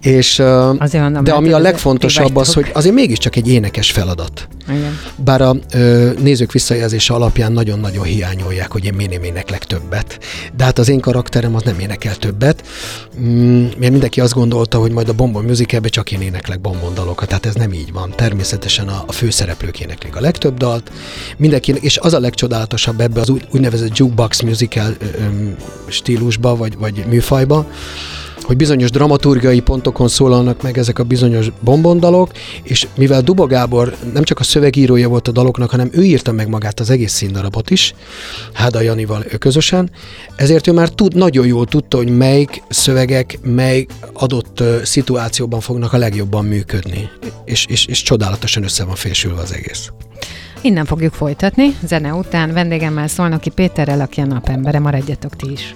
És, 0.02 0.41
azért 0.78 1.24
de 1.24 1.32
ami 1.32 1.52
a 1.52 1.60
legfontosabb 1.60 2.36
az, 2.36 2.54
hogy 2.54 2.69
azért 2.74 2.95
mégis 2.95 3.17
csak 3.26 3.36
egy 3.36 3.48
énekes 3.48 3.92
feladat. 3.92 4.48
Igen. 4.68 5.00
Bár 5.16 5.42
a 5.42 5.56
ö, 5.74 6.12
nézők 6.20 6.52
visszajelzése 6.52 7.14
alapján 7.14 7.52
nagyon-nagyon 7.52 8.04
hiányolják, 8.04 8.72
hogy 8.72 8.86
én 8.86 8.94
minél 8.94 9.20
éneklek 9.20 9.64
többet. 9.64 10.20
De 10.56 10.64
hát 10.64 10.80
az 10.80 10.90
én 10.90 11.00
karakterem 11.00 11.56
az 11.56 11.64
nem 11.64 11.80
énekel 11.80 12.16
többet, 12.16 12.64
mm, 13.20 13.64
mert 13.64 13.92
mindenki 13.92 14.22
azt 14.22 14.34
gondolta, 14.34 14.78
hogy 14.78 14.92
majd 14.92 15.10
a 15.10 15.14
Bombon 15.14 15.44
Musicalbe 15.44 15.88
csak 15.88 16.12
én 16.12 16.22
éneklek 16.22 16.62
bombon 16.62 16.94
dalokat. 16.94 17.28
Tehát 17.28 17.46
ez 17.46 17.56
nem 17.56 17.74
így 17.74 17.92
van. 17.92 18.14
Természetesen 18.16 18.88
a, 18.88 19.04
a 19.08 19.12
főszereplők 19.12 19.80
éneklik 19.80 20.16
a 20.16 20.22
legtöbb 20.22 20.58
dalt. 20.58 20.92
Mindenki, 21.38 21.74
és 21.80 21.98
az 21.98 22.14
a 22.14 22.20
legcsodálatosabb 22.20 23.00
ebbe 23.00 23.22
az 23.22 23.32
úgynevezett 23.52 23.98
jukebox 23.98 24.42
musical 24.42 24.96
ö, 25.00 25.06
ö, 25.06 25.50
stílusba, 25.88 26.56
vagy, 26.56 26.78
vagy 26.78 27.04
műfajba, 27.08 27.68
hogy 28.46 28.58
bizonyos 28.58 28.90
dramaturgiai 28.90 29.60
pontokon 29.60 30.08
szólalnak 30.08 30.62
meg 30.62 30.78
ezek 30.78 31.00
a 31.00 31.04
bizonyos 31.04 31.48
bombondalok, 31.60 32.32
és 32.64 32.88
mivel 32.96 33.22
Duba 33.22 33.46
Gábor 33.46 33.96
nem 34.14 34.24
csak 34.24 34.40
a 34.40 34.44
szövegírója 34.44 35.10
volt 35.10 35.28
a 35.28 35.32
daloknak, 35.32 35.70
hanem 35.70 35.90
ő 35.92 36.04
írta 36.04 36.32
meg 36.32 36.48
magát 36.48 36.80
az 36.80 36.90
egész 36.90 37.14
színdarabot 37.14 37.70
is, 37.70 37.94
Háda 38.54 38.82
Janival 38.82 39.24
közösen, 39.40 39.90
ezért 40.36 40.68
ő 40.68 40.72
már 40.72 40.90
tud, 40.90 41.16
nagyon 41.16 41.46
jól 41.46 41.66
tudta, 41.66 41.98
hogy 41.98 42.18
melyik 42.18 42.64
szövegek, 42.70 43.40
mely 43.44 43.86
adott 44.14 44.64
szituációban 44.84 45.60
fognak 45.60 45.94
a 45.94 45.98
legjobban 45.98 46.46
működni, 46.46 47.10
és, 47.46 47.66
és, 47.70 47.86
és 47.86 48.02
csodálatosan 48.02 48.64
össze 48.64 48.84
van 48.84 48.96
fésülve 48.96 49.42
az 49.42 49.54
egész. 49.54 49.90
Innen 50.62 50.86
fogjuk 50.86 51.14
folytatni, 51.14 51.76
zene 51.88 52.14
után 52.14 52.54
vendégemmel 52.54 53.08
Szolnoki 53.08 53.50
Péterrel, 53.50 54.02
aki 54.02 54.22
a 54.22 54.26
napembere, 54.26 54.80
maradjatok 54.80 55.36
ti 55.36 55.52
is. 55.52 55.76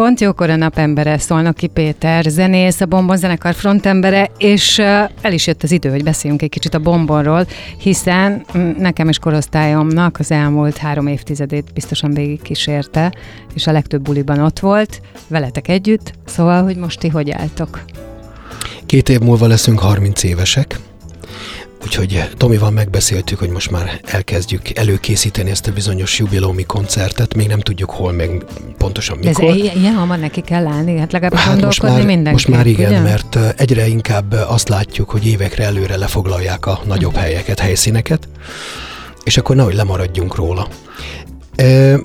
Pont 0.00 0.20
jókor 0.20 0.50
a 0.50 0.56
napembere, 0.56 1.18
ki 1.56 1.66
Péter, 1.66 2.24
zenész, 2.24 2.80
a 2.80 2.86
Bombon 2.86 3.16
zenekar 3.16 3.54
frontembere, 3.54 4.30
és 4.38 4.78
el 4.78 5.32
is 5.32 5.46
jött 5.46 5.62
az 5.62 5.70
idő, 5.70 5.90
hogy 5.90 6.04
beszéljünk 6.04 6.42
egy 6.42 6.48
kicsit 6.48 6.74
a 6.74 6.78
Bombonról, 6.78 7.46
hiszen 7.78 8.44
mm, 8.58 8.70
nekem 8.76 9.08
is 9.08 9.18
korosztályomnak 9.18 10.18
az 10.18 10.30
elmúlt 10.30 10.76
három 10.76 11.06
évtizedét 11.06 11.72
biztosan 11.74 12.10
végig 12.10 12.42
kísérte, 12.42 13.14
és 13.54 13.66
a 13.66 13.72
legtöbb 13.72 14.02
buliban 14.02 14.38
ott 14.38 14.58
volt, 14.58 15.00
veletek 15.28 15.68
együtt, 15.68 16.12
szóval, 16.24 16.62
hogy 16.62 16.76
most 16.76 16.98
ti 16.98 17.08
hogy 17.08 17.30
álltok? 17.30 17.84
Két 18.86 19.08
év 19.08 19.20
múlva 19.20 19.46
leszünk 19.46 19.78
30 19.78 20.22
évesek, 20.22 20.78
Úgyhogy 21.82 22.28
Tomival 22.36 22.70
megbeszéltük, 22.70 23.38
hogy 23.38 23.48
most 23.48 23.70
már 23.70 24.00
elkezdjük 24.04 24.76
előkészíteni 24.78 25.50
ezt 25.50 25.66
a 25.66 25.72
bizonyos 25.72 26.18
jubilómi 26.18 26.62
koncertet, 26.62 27.34
még 27.34 27.46
nem 27.46 27.60
tudjuk 27.60 27.90
hol, 27.90 28.12
meg 28.12 28.44
pontosan 28.78 29.18
mikor. 29.18 29.44
De 29.44 29.68
ez 29.68 29.76
ilyen 29.76 29.94
hamar 29.94 30.18
neki 30.18 30.40
kell 30.40 30.66
állni, 30.66 30.98
hát 30.98 31.12
legalább 31.12 31.34
hát 31.34 31.60
most 31.60 31.82
már, 31.82 32.04
mindenki. 32.04 32.30
Most 32.30 32.48
már 32.48 32.66
igen, 32.66 32.90
ugye? 32.90 33.00
mert 33.00 33.38
egyre 33.56 33.86
inkább 33.86 34.32
azt 34.32 34.68
látjuk, 34.68 35.10
hogy 35.10 35.26
évekre 35.26 35.64
előre 35.64 35.96
lefoglalják 35.96 36.66
a 36.66 36.80
nagyobb 36.86 37.14
helyeket, 37.14 37.58
helyszíneket, 37.58 38.28
és 39.24 39.36
akkor 39.36 39.56
nehogy 39.56 39.74
lemaradjunk 39.74 40.34
róla. 40.34 40.68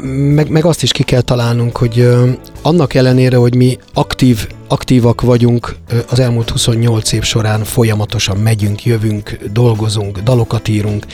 Meg, 0.04 0.50
meg 0.50 0.66
azt 0.66 0.84
is 0.84 0.92
ki 0.92 1.04
kell 1.04 1.22
találnunk, 1.22 1.78
hogy 1.78 2.08
annak 2.62 2.94
ellenére, 2.94 3.38
hogy 3.38 3.56
mi 3.56 3.78
aktív, 3.94 4.48
aktívak 4.68 5.22
vagyunk 5.22 5.76
az 6.10 6.20
elmúlt 6.20 6.50
28 6.50 7.12
év 7.12 7.24
során, 7.24 7.64
folyamatosan 7.64 8.38
megyünk, 8.38 8.86
jövünk, 8.86 9.38
dolgozunk, 9.52 10.20
dalokat 10.20 10.68
írunk, 10.68 11.06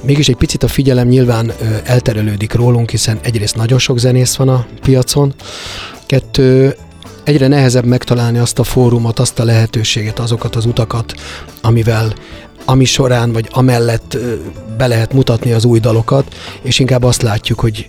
mégis 0.00 0.28
egy 0.28 0.36
picit 0.36 0.62
a 0.62 0.68
figyelem 0.68 1.08
nyilván 1.08 1.52
elterelődik 1.84 2.52
rólunk, 2.54 2.90
hiszen 2.90 3.18
egyrészt 3.22 3.56
nagyon 3.56 3.78
sok 3.78 3.98
zenész 3.98 4.34
van 4.34 4.48
a 4.48 4.66
piacon, 4.82 5.34
kettő, 6.06 6.76
egyre 7.24 7.48
nehezebb 7.48 7.84
megtalálni 7.84 8.38
azt 8.38 8.58
a 8.58 8.64
fórumot, 8.64 9.18
azt 9.18 9.38
a 9.38 9.44
lehetőséget, 9.44 10.18
azokat 10.18 10.56
az 10.56 10.66
utakat, 10.66 11.14
amivel 11.60 12.14
ami 12.66 12.84
során, 12.84 13.32
vagy 13.32 13.48
amellett 13.50 14.18
be 14.76 14.86
lehet 14.86 15.12
mutatni 15.12 15.52
az 15.52 15.64
új 15.64 15.78
dalokat, 15.78 16.34
és 16.62 16.78
inkább 16.78 17.02
azt 17.02 17.22
látjuk, 17.22 17.60
hogy 17.60 17.86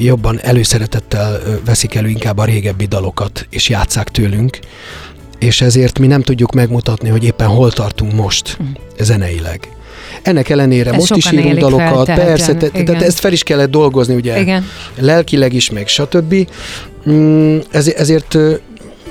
jobban 0.00 0.38
előszeretettel 0.42 1.40
veszik 1.64 1.94
elő 1.94 2.08
inkább 2.08 2.38
a 2.38 2.44
régebbi 2.44 2.86
dalokat, 2.86 3.46
és 3.50 3.68
játszák 3.68 4.08
tőlünk, 4.08 4.58
és 5.38 5.60
ezért 5.60 5.98
mi 5.98 6.06
nem 6.06 6.22
tudjuk 6.22 6.52
megmutatni, 6.52 7.08
hogy 7.08 7.24
éppen 7.24 7.48
hol 7.48 7.72
tartunk 7.72 8.12
most 8.12 8.58
mm. 8.62 8.66
zeneileg. 9.00 9.68
Ennek 10.22 10.48
ellenére 10.48 10.90
Ez 10.90 10.96
most 10.96 11.16
is 11.16 11.32
írunk 11.32 11.58
dalokat, 11.58 12.06
fel, 12.06 12.16
persze, 12.16 12.54
te, 12.54 12.68
tehát 12.68 13.02
ezt 13.02 13.18
fel 13.18 13.32
is 13.32 13.42
kellett 13.42 13.70
dolgozni, 13.70 14.14
ugye, 14.14 14.40
Igen. 14.40 14.64
lelkileg 14.98 15.52
is, 15.52 15.70
meg 15.70 15.88
stb. 15.88 16.34
Mm, 17.10 17.58
ez, 17.70 17.88
ezért 17.88 18.36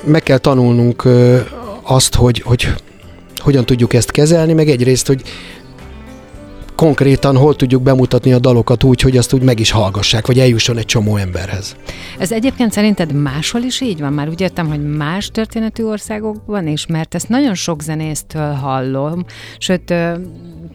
meg 0.03 0.23
kell 0.23 0.37
tanulnunk 0.37 1.07
azt, 1.81 2.15
hogy, 2.15 2.41
hogy 2.45 2.73
hogyan 3.43 3.65
tudjuk 3.65 3.93
ezt 3.93 4.11
kezelni, 4.11 4.53
meg 4.53 4.69
egyrészt, 4.69 5.07
hogy 5.07 5.21
konkrétan 6.75 7.37
hol 7.37 7.55
tudjuk 7.55 7.81
bemutatni 7.81 8.33
a 8.33 8.39
dalokat 8.39 8.83
úgy, 8.83 9.01
hogy 9.01 9.17
azt 9.17 9.33
úgy 9.33 9.41
meg 9.41 9.59
is 9.59 9.71
hallgassák, 9.71 10.27
vagy 10.27 10.39
eljusson 10.39 10.77
egy 10.77 10.85
csomó 10.85 11.17
emberhez. 11.17 11.75
Ez 12.19 12.31
egyébként 12.31 12.71
szerinted 12.71 13.13
máshol 13.13 13.61
is 13.61 13.81
így 13.81 13.99
van? 13.99 14.13
Már 14.13 14.29
úgy 14.29 14.41
értem, 14.41 14.67
hogy 14.67 14.95
más 14.95 15.27
történetű 15.27 15.83
országokban 15.83 16.67
is, 16.67 16.85
mert 16.85 17.15
ezt 17.15 17.29
nagyon 17.29 17.53
sok 17.53 17.81
zenésztől 17.81 18.51
hallom, 18.51 19.25
sőt, 19.57 19.93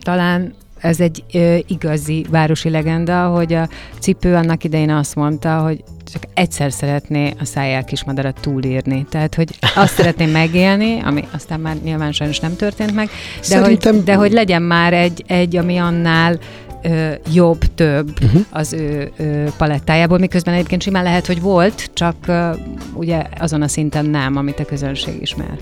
talán 0.00 0.54
ez 0.80 1.00
egy 1.00 1.24
ö, 1.32 1.56
igazi 1.66 2.26
városi 2.30 2.70
legenda, 2.70 3.26
hogy 3.26 3.52
a 3.52 3.68
cipő 3.98 4.34
annak 4.34 4.64
idején 4.64 4.90
azt 4.90 5.14
mondta, 5.14 5.58
hogy 5.58 5.82
csak 6.12 6.22
egyszer 6.34 6.72
szeretné 6.72 7.34
a 7.40 7.44
szájjel 7.44 7.84
kismadarat 7.84 8.40
túlírni. 8.40 9.06
Tehát, 9.10 9.34
hogy 9.34 9.58
azt 9.74 9.94
szeretném 9.94 10.30
megélni, 10.30 11.00
ami 11.00 11.24
aztán 11.30 11.60
már 11.60 11.76
nyilván 11.82 12.12
sajnos 12.12 12.40
nem 12.40 12.56
történt 12.56 12.94
meg, 12.94 13.06
de, 13.06 13.42
Szerintem... 13.42 13.94
hogy, 13.94 14.04
de 14.04 14.14
hogy 14.14 14.32
legyen 14.32 14.62
már 14.62 14.92
egy, 14.92 15.24
egy 15.26 15.56
ami 15.56 15.76
annál 15.76 16.38
ö, 16.82 17.12
jobb, 17.32 17.74
több 17.74 18.10
uh-huh. 18.22 18.42
az 18.50 18.72
ő 18.72 19.10
ö, 19.16 19.44
palettájából, 19.56 20.18
miközben 20.18 20.54
egyébként 20.54 20.82
simán 20.82 21.02
lehet, 21.02 21.26
hogy 21.26 21.40
volt, 21.40 21.90
csak 21.94 22.16
ö, 22.26 22.50
ugye 22.94 23.22
azon 23.38 23.62
a 23.62 23.68
szinten 23.68 24.04
nem, 24.04 24.36
amit 24.36 24.60
a 24.60 24.64
közönség 24.64 25.18
ismer. 25.20 25.58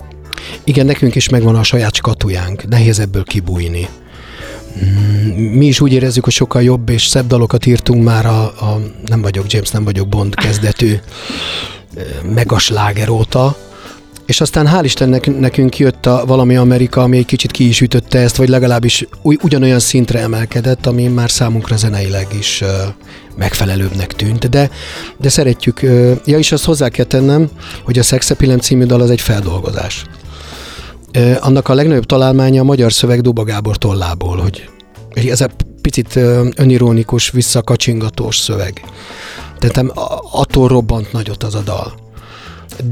Igen, 0.65 0.87
nekünk 0.87 1.15
is 1.15 1.29
megvan 1.29 1.55
a 1.55 1.63
saját 1.63 1.95
skatujánk, 1.95 2.69
nehéz 2.69 2.99
ebből 2.99 3.25
kibújni. 3.25 3.89
Mi 5.35 5.67
is 5.67 5.81
úgy 5.81 5.93
érezzük, 5.93 6.25
hogy 6.25 6.33
sokkal 6.33 6.63
jobb 6.63 6.89
és 6.89 7.07
szebb 7.07 7.27
dalokat 7.27 7.67
írtunk 7.67 8.05
már 8.05 8.27
a, 8.27 8.43
a 8.43 8.81
nem 9.07 9.23
vagyok 9.23 9.53
James, 9.53 9.71
nem 9.71 9.85
vagyok 9.85 10.09
Bond 10.09 10.35
kezdetű 10.35 10.97
megasláger 12.35 13.09
óta, 13.09 13.57
és 14.27 14.41
aztán 14.41 14.69
hál' 14.69 14.85
Istennek 14.85 15.39
nekünk 15.39 15.79
jött 15.79 16.07
a 16.07 16.25
valami 16.27 16.57
Amerika, 16.57 17.03
ami 17.03 17.17
egy 17.17 17.27
kicsit 17.27 17.51
ki 17.51 17.69
is 17.69 17.81
ütötte 17.81 18.19
ezt, 18.19 18.37
vagy 18.37 18.49
legalábbis 18.49 19.07
ugy, 19.23 19.39
ugyanolyan 19.43 19.79
szintre 19.79 20.21
emelkedett, 20.21 20.87
ami 20.87 21.07
már 21.07 21.31
számunkra 21.31 21.77
zeneileg 21.77 22.27
is 22.39 22.61
uh, 22.61 22.69
megfelelőbbnek 23.37 24.13
tűnt, 24.13 24.49
de, 24.49 24.71
de 25.17 25.29
szeretjük. 25.29 25.81
Uh, 25.83 26.13
ja, 26.25 26.39
és 26.39 26.53
azt 26.53 26.65
hozzá 26.65 26.89
kell 26.89 27.05
tennem, 27.05 27.49
hogy 27.85 27.99
a 27.99 28.03
Sex 28.03 28.31
Appeal 28.31 28.59
című 28.59 28.85
dal 28.85 29.01
az 29.01 29.11
egy 29.11 29.21
feldolgozás 29.21 30.05
annak 31.41 31.69
a 31.69 31.75
legnagyobb 31.75 32.07
találmánya 32.07 32.61
a 32.61 32.65
magyar 32.65 32.93
szöveg 32.93 33.21
Duba 33.21 33.45
Gábor 33.45 33.77
tollából, 33.77 34.37
hogy 34.37 34.69
ez 35.29 35.41
a 35.41 35.49
picit 35.83 36.17
önironikus, 36.57 37.31
visszakacsingatós 37.31 38.39
szöveg. 38.39 38.85
Tehát 39.59 39.93
attól 40.33 40.69
robbant 40.69 41.13
nagyot 41.13 41.43
az 41.43 41.55
a 41.55 41.61
dal. 41.61 41.95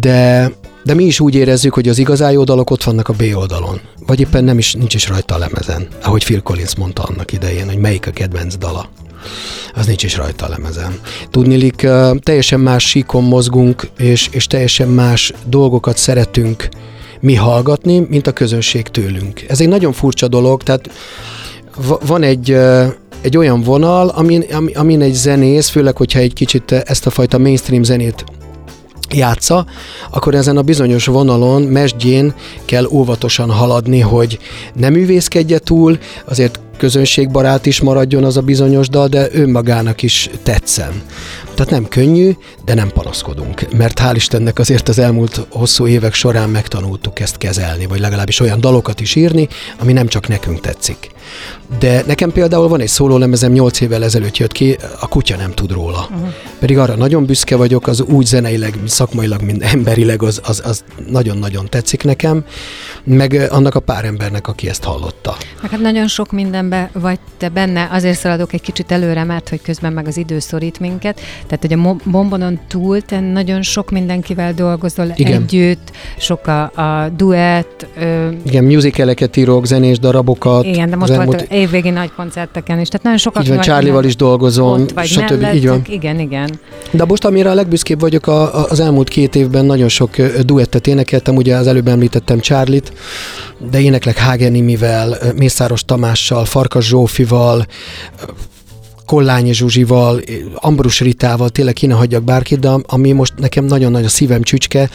De, 0.01 0.53
de 0.85 0.95
mi 0.95 1.05
is 1.05 1.21
úgy 1.21 1.35
érezzük, 1.35 1.75
hogy 1.75 1.89
az 1.89 1.99
igazán 1.99 2.33
jó 2.33 2.43
ott 2.47 2.85
vannak 2.85 3.09
a 3.09 3.13
B 3.13 3.23
oldalon. 3.35 3.81
Vagy 4.07 4.21
éppen 4.21 4.45
nem 4.45 4.59
is, 4.59 4.73
nincs 4.73 4.95
is 4.95 5.09
rajta 5.09 5.35
a 5.35 5.39
lemezen. 5.39 5.87
Ahogy 6.03 6.25
Phil 6.25 6.43
Collins 6.43 6.77
mondta 6.77 7.03
annak 7.03 7.33
idején, 7.33 7.67
hogy 7.67 7.79
melyik 7.79 8.07
a 8.07 8.11
kedvenc 8.11 8.57
dala 8.57 8.89
az 9.75 9.87
nincs 9.87 10.03
is 10.03 10.17
rajta 10.17 10.47
a 10.47 10.49
lemezen. 10.49 10.99
Tudnilik, 11.31 11.87
teljesen 12.19 12.61
más 12.61 12.89
síkon 12.89 13.25
mozgunk, 13.25 13.89
és, 13.99 14.29
és 14.31 14.47
teljesen 14.47 14.89
más 14.89 15.33
dolgokat 15.47 15.97
szeretünk 15.97 16.69
mi 17.25 17.35
hallgatni, 17.35 18.07
mint 18.09 18.27
a 18.27 18.33
közönség 18.33 18.89
tőlünk. 18.89 19.45
Ez 19.49 19.61
egy 19.61 19.69
nagyon 19.69 19.93
furcsa 19.93 20.29
dolog, 20.29 20.63
tehát 20.63 20.91
van 22.07 22.23
egy, 22.23 22.51
egy 23.21 23.37
olyan 23.37 23.63
vonal, 23.63 24.09
amin, 24.09 24.45
amin 24.75 25.03
egy 25.03 25.13
zenész, 25.13 25.69
főleg, 25.69 25.97
hogyha 25.97 26.19
egy 26.19 26.33
kicsit 26.33 26.73
ezt 26.73 27.07
a 27.07 27.11
fajta 27.11 27.39
mainstream 27.39 27.83
zenét 27.83 28.25
játsza, 29.11 29.67
akkor 30.11 30.35
ezen 30.35 30.57
a 30.57 30.63
bizonyos 30.63 31.07
vonalon, 31.07 31.63
mesdjén 31.63 32.35
kell 32.65 32.87
óvatosan 32.91 33.51
haladni, 33.51 34.01
hogy 34.01 34.39
nem 34.75 34.93
művészkedje 34.93 35.59
túl, 35.59 35.99
azért 36.25 36.61
közönségbarát 36.77 37.67
is 37.67 37.81
maradjon 37.81 38.25
az 38.25 38.37
a 38.37 38.41
bizonyos 38.41 38.89
dal, 38.89 39.09
de 39.09 39.29
önmagának 39.33 40.03
is 40.03 40.31
tetszen. 40.43 41.03
Tehát 41.55 41.71
nem 41.71 41.89
könnyű, 41.89 42.31
de 42.65 42.75
nem 42.75 42.89
panaszkodunk, 42.89 43.77
mert 43.77 44.01
hál' 44.03 44.13
Istennek 44.15 44.59
azért 44.59 44.89
az 44.89 44.99
elmúlt 44.99 45.47
hosszú 45.51 45.87
évek 45.87 46.15
során 46.15 46.49
megtanultuk 46.49 47.21
ezt 47.21 47.37
kezelni, 47.37 47.87
vagy 47.87 48.01
legalábbis 48.01 48.41
olyan 48.41 48.61
dalokat 48.61 49.01
is 49.01 49.15
írni, 49.15 49.49
ami 49.79 49.93
nem 49.93 50.07
csak 50.07 50.29
nekünk 50.29 50.61
tetszik. 50.61 51.11
De 51.79 52.03
nekem 52.07 52.33
például 52.33 52.69
van 52.69 52.81
egy 52.81 52.89
szólólemezem, 52.89 53.53
8 53.53 53.81
évvel 53.81 54.05
ezelőtt 54.05 54.37
jött 54.37 54.53
ki, 54.53 54.77
a 55.01 55.09
kutya 55.09 55.37
nem 55.37 55.53
tud 55.53 55.73
róla. 55.73 56.09
Uh-huh. 56.11 56.29
Pedig 56.59 56.79
arra 56.79 56.95
nagyon 56.95 57.25
büszke 57.25 57.57
vagyok, 57.57 57.87
az 57.87 58.01
úgy 58.01 58.27
zeneileg, 58.27 58.79
szakmailag, 58.87 59.43
mint 59.43 59.63
emberileg, 59.63 60.23
az, 60.23 60.41
az, 60.45 60.63
az 60.65 60.85
nagyon-nagyon 61.09 61.67
tetszik 61.69 62.05
nekem, 62.05 62.45
meg 63.05 63.47
annak 63.51 63.75
a 63.75 63.81
pár 63.81 64.05
embernek, 64.05 64.49
aki 64.49 64.69
ezt 64.69 64.85
hallotta. 64.85 65.37
Meg 65.62 65.71
hát 65.71 65.81
nagyon 65.81 66.07
sok 66.07 66.33
mindenbe 66.33 66.90
vagy 66.93 67.19
te 67.37 67.49
benne, 67.49 67.88
azért 67.93 68.19
szaladok 68.19 68.53
egy 68.53 68.61
kicsit 68.61 68.93
előre, 68.93 69.25
mert 69.25 69.49
hogy 69.49 69.62
közben 69.62 69.93
meg 69.93 70.07
az 70.07 70.17
idő 70.17 70.38
szorít 70.38 70.81
minket, 70.81 71.21
tehát 71.47 71.61
hogy 71.61 71.73
a 71.73 72.11
bombonon 72.11 72.61
túl 72.69 73.01
te 73.01 73.21
nagyon 73.21 73.62
sok 73.62 73.90
mindenkivel 73.90 74.53
dolgozol 74.53 75.12
Igen. 75.14 75.43
együtt, 75.43 75.90
sok 76.19 76.47
a, 76.47 76.62
a 76.62 77.09
duett. 77.17 77.87
Ö... 77.99 78.29
Igen, 78.43 78.64
musicaleket 78.64 79.37
írok, 79.37 79.67
zenés 79.67 79.99
darabokat. 79.99 80.64
Igen, 80.64 80.90
de 80.90 80.97
most 80.97 81.12
elmúlt... 81.12 81.47
évvégi 81.51 81.90
nagy 81.90 82.12
koncerteken 82.17 82.81
is, 82.81 82.88
tehát 82.88 83.03
nagyon 83.03 83.19
sokat 83.19 83.43
Így 83.43 83.49
van, 83.49 83.61
Csárlival 83.61 84.05
is 84.05 84.17
dolgozom, 84.17 84.87
stb. 85.03 85.47
Így 85.55 85.69
van. 85.69 85.83
Igen, 85.88 86.19
igen. 86.19 86.51
De 86.90 87.05
most, 87.05 87.25
amire 87.25 87.51
a 87.51 87.55
legbüszkébb 87.55 88.01
vagyok, 88.01 88.27
a, 88.27 88.61
a, 88.61 88.67
az 88.69 88.81
elmúlt 88.81 89.09
két 89.09 89.35
évben 89.35 89.64
nagyon 89.64 89.88
sok 89.88 90.17
duettet 90.40 90.87
énekeltem, 90.87 91.37
ugye 91.37 91.57
az 91.57 91.67
előbb 91.67 91.88
említettem 91.88 92.40
Csárlit, 92.40 92.93
de 93.70 93.80
éneklek 93.80 94.16
Hágenimivel, 94.16 95.18
Mészáros 95.37 95.85
Tamással, 95.85 96.44
Farkas 96.44 96.87
Zsófival, 96.87 97.66
Kollányi 99.07 99.52
Zsuzsival, 99.52 100.20
Ambrus 100.54 101.00
Ritával, 101.00 101.48
tényleg 101.48 101.74
kéne 101.74 101.94
hagyjak 101.94 102.22
bárkit, 102.22 102.59
de 102.59 102.70
ami 102.87 103.12
most 103.12 103.33
nekem 103.37 103.64
nagyon 103.64 103.90
nagy 103.90 104.04
a 104.04 104.09
szívem 104.09 104.42
csücske, 104.42 104.90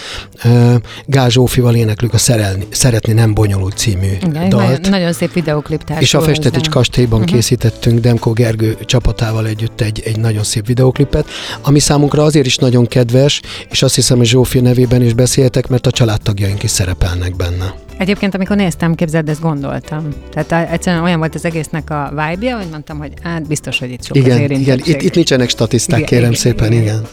Gál 1.05 1.29
Zsófival 1.29 1.75
éneklük 1.75 2.13
a 2.13 2.17
Szerelni, 2.17 2.67
Szeretni 2.69 3.13
nem 3.13 3.33
bonyolult 3.33 3.77
című 3.77 4.11
Igen, 4.21 4.49
dalt. 4.49 4.51
Nagyon, 4.51 4.89
nagyon 4.89 5.13
szép 5.13 5.33
videoklip 5.33 5.83
És 5.99 6.13
a 6.13 6.21
Festetics 6.21 6.69
kastélyban 6.69 7.19
uh-huh. 7.19 7.35
készítettünk 7.35 7.99
Demko 7.99 8.31
Gergő 8.31 8.77
csapatával 8.85 9.47
együtt 9.47 9.81
egy, 9.81 10.01
egy 10.05 10.19
nagyon 10.19 10.43
szép 10.43 10.65
videoklipet, 10.65 11.27
ami 11.61 11.79
számunkra 11.79 12.23
azért 12.23 12.45
is 12.45 12.55
nagyon 12.55 12.87
kedves, 12.87 13.41
és 13.69 13.81
azt 13.81 13.95
hiszem, 13.95 14.17
hogy 14.17 14.27
Zsófi 14.27 14.59
nevében 14.59 15.01
is 15.01 15.13
beszéltek, 15.13 15.67
mert 15.67 15.87
a 15.87 15.91
családtagjaink 15.91 16.63
is 16.63 16.69
szerepelnek 16.69 17.35
benne. 17.35 17.73
Egyébként, 17.99 18.35
amikor 18.35 18.55
néztem, 18.55 18.95
képzeld, 18.95 19.29
ezt 19.29 19.41
gondoltam. 19.41 20.07
Tehát 20.31 20.71
egyszerűen 20.71 21.03
olyan 21.03 21.17
volt 21.19 21.35
az 21.35 21.45
egésznek 21.45 21.89
a 21.89 22.09
vibe 22.09 22.53
hogy 22.53 22.67
mondtam, 22.71 22.97
hogy 22.97 23.11
hát 23.23 23.47
biztos, 23.47 23.79
hogy 23.79 23.91
itt 23.91 24.03
sok 24.03 24.17
igen, 24.17 24.43
az 24.43 24.59
Igen, 24.59 24.79
itt, 24.83 25.01
itt 25.01 25.15
nincsenek 25.15 25.49
statiszták, 25.49 25.97
igen, 25.97 26.09
kérem 26.09 26.31
igen, 26.31 26.41
szépen, 26.41 26.71
igen. 26.71 26.83
igen. 26.83 27.07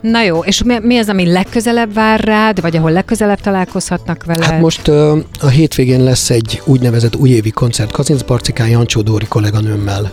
Na 0.00 0.22
jó, 0.22 0.38
és 0.38 0.62
mi, 0.62 0.78
mi 0.82 0.98
az, 0.98 1.08
ami 1.08 1.32
legközelebb 1.32 1.94
vár 1.94 2.20
rád, 2.20 2.60
vagy 2.60 2.76
ahol 2.76 2.90
legközelebb 2.90 3.40
találkozhatnak 3.40 4.24
vele? 4.24 4.44
Hát 4.44 4.60
most 4.60 4.88
uh, 4.88 5.18
a 5.40 5.48
hétvégén 5.48 6.02
lesz 6.02 6.30
egy 6.30 6.62
úgynevezett 6.64 7.16
újévi 7.16 7.50
koncert 7.50 7.90
Kazinc 7.90 8.22
Barcikán 8.22 8.68
Jancsó 8.68 9.00
Dóri 9.00 9.26
kolléganőmmel 9.26 10.12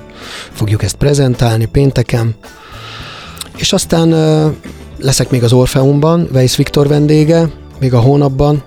fogjuk 0.52 0.84
ezt 0.84 0.96
prezentálni 0.96 1.66
pénteken. 1.66 2.36
És 3.58 3.74
aztán 3.74 4.14
uh, 4.14 4.54
leszek 5.00 5.30
még 5.30 5.44
az 5.44 5.54
Orfeumban, 5.54 6.28
Weiss 6.34 6.56
Viktor 6.56 6.88
vendége, 6.88 7.50
még 7.80 7.94
a 7.94 8.00
hónapban, 8.00 8.64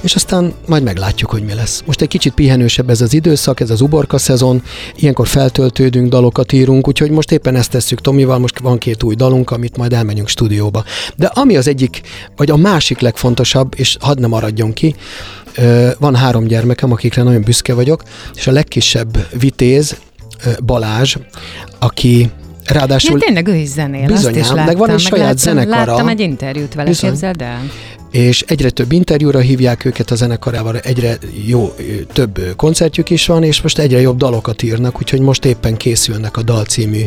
és 0.00 0.14
aztán 0.14 0.52
majd 0.66 0.82
meglátjuk, 0.82 1.30
hogy 1.30 1.44
mi 1.44 1.54
lesz. 1.54 1.82
Most 1.86 2.00
egy 2.00 2.08
kicsit 2.08 2.34
pihenősebb 2.34 2.90
ez 2.90 3.00
az 3.00 3.12
időszak, 3.12 3.60
ez 3.60 3.70
az 3.70 3.80
uborka 3.80 4.18
szezon, 4.18 4.62
ilyenkor 4.96 5.26
feltöltődünk, 5.26 6.08
dalokat 6.08 6.52
írunk, 6.52 6.88
úgyhogy 6.88 7.10
most 7.10 7.32
éppen 7.32 7.54
ezt 7.54 7.70
tesszük 7.70 8.00
Tomival, 8.00 8.38
most 8.38 8.58
van 8.58 8.78
két 8.78 9.02
új 9.02 9.14
dalunk, 9.14 9.50
amit 9.50 9.76
majd 9.76 9.92
elmegyünk 9.92 10.28
stúdióba. 10.28 10.84
De 11.16 11.26
ami 11.26 11.56
az 11.56 11.68
egyik, 11.68 12.00
vagy 12.36 12.50
a 12.50 12.56
másik 12.56 13.00
legfontosabb, 13.00 13.72
és 13.76 13.96
hadd 14.00 14.20
ne 14.20 14.26
maradjon 14.26 14.72
ki, 14.72 14.94
van 15.98 16.14
három 16.14 16.44
gyermekem, 16.44 16.92
akikre 16.92 17.22
nagyon 17.22 17.42
büszke 17.42 17.74
vagyok, 17.74 18.02
és 18.34 18.46
a 18.46 18.52
legkisebb 18.52 19.26
vitéz, 19.38 19.96
Balázs, 20.64 21.16
aki 21.78 22.30
Ráadásul... 22.64 23.18
Ja, 23.18 23.24
tényleg 23.24 23.46
ő 23.46 23.54
is 23.54 23.68
zenél, 23.68 24.06
bizonyám, 24.06 24.40
azt 24.40 24.44
is 24.44 24.48
láttam, 24.48 24.64
meg 24.64 24.76
van 24.76 24.90
egy 24.90 24.98
saját 24.98 25.24
láttam, 25.24 25.38
zenekara. 25.38 25.92
Láttam 25.92 26.08
egy 26.08 26.20
interjút 26.20 26.74
vele, 26.74 26.88
Bizony. 26.88 27.10
képzeld 27.10 27.42
el 27.42 27.60
és 28.10 28.44
egyre 28.46 28.70
több 28.70 28.92
interjúra 28.92 29.38
hívják 29.38 29.84
őket 29.84 30.10
a 30.10 30.14
zenekarával, 30.14 30.78
egyre 30.78 31.18
jó, 31.46 31.74
több 32.12 32.40
koncertjük 32.56 33.10
is 33.10 33.26
van, 33.26 33.42
és 33.42 33.62
most 33.62 33.78
egyre 33.78 34.00
jobb 34.00 34.16
dalokat 34.16 34.62
írnak, 34.62 34.96
úgyhogy 34.96 35.20
most 35.20 35.44
éppen 35.44 35.76
készülnek 35.76 36.36
a 36.36 36.42
Dal 36.42 36.64
című 36.64 37.04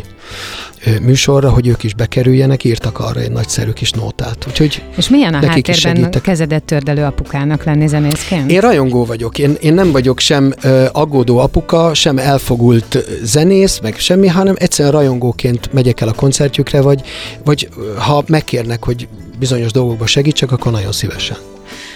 műsorra, 1.02 1.50
hogy 1.50 1.68
ők 1.68 1.84
is 1.84 1.94
bekerüljenek, 1.94 2.64
írtak 2.64 3.00
arra 3.00 3.20
egy 3.20 3.32
nagyszerű 3.32 3.72
kis 3.72 3.92
nótát. 3.92 4.46
Úgyhogy 4.48 4.84
és 4.98 5.10
milyen 5.10 5.34
a 5.34 5.46
háttérben 5.48 6.12
kezedet 6.22 6.64
tördelő 6.64 7.04
apukának 7.04 7.64
lenni 7.64 7.88
zenészként? 7.88 8.52
Én 8.52 8.60
rajongó 8.60 9.06
vagyok. 9.06 9.38
Én, 9.38 9.56
én 9.62 9.74
nem 9.74 9.92
vagyok 9.92 10.20
sem 10.20 10.54
uh, 10.64 10.86
aggódó 10.92 11.38
apuka, 11.38 11.94
sem 11.94 12.18
elfogult 12.18 13.06
zenész, 13.24 13.80
meg 13.80 13.98
semmi, 13.98 14.28
hanem 14.28 14.56
egyszerűen 14.58 14.94
rajongóként 14.94 15.74
megyek 15.74 16.02
el 16.02 16.08
a 16.08 16.14
koncertjükre, 16.14 16.82
vagy, 16.82 17.02
vagy 17.44 17.70
ha 17.98 18.24
megkérnek, 18.28 18.84
hogy 18.84 19.08
bizonyos 19.42 19.72
dolgokban 19.72 20.08
segítsek, 20.08 20.52
akkor 20.52 20.72
nagyon 20.72 20.92
szívesen. 20.92 21.38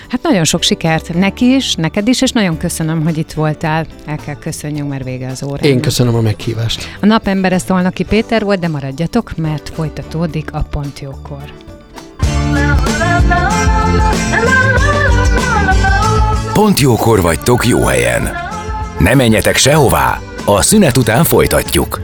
Hát 0.09 0.21
nagyon 0.21 0.43
sok 0.43 0.61
sikert 0.61 1.13
neki 1.13 1.55
is, 1.55 1.75
neked 1.75 2.07
is, 2.07 2.21
és 2.21 2.31
nagyon 2.31 2.57
köszönöm, 2.57 3.03
hogy 3.03 3.17
itt 3.17 3.31
voltál. 3.31 3.85
El 4.05 4.15
kell 4.25 4.35
köszönjünk, 4.35 4.89
mert 4.89 5.03
vége 5.03 5.27
az 5.27 5.43
óra. 5.43 5.65
Én 5.65 5.81
köszönöm 5.81 6.15
a 6.15 6.21
meghívást. 6.21 6.97
A 7.01 7.05
napember 7.05 7.61
Szolnoki 7.61 8.03
Péter 8.03 8.43
volt, 8.43 8.59
de 8.59 8.67
maradjatok, 8.67 9.35
mert 9.35 9.69
folytatódik 9.69 10.53
a 10.53 10.65
Pont 10.69 10.99
Jókor. 10.99 11.53
Pont 16.53 16.79
jókor 16.79 17.21
vagytok 17.21 17.67
jó 17.67 17.83
helyen. 17.83 18.29
Ne 18.99 19.13
menjetek 19.13 19.55
sehová, 19.55 20.19
a 20.45 20.61
szünet 20.61 20.97
után 20.97 21.23
folytatjuk. 21.23 21.99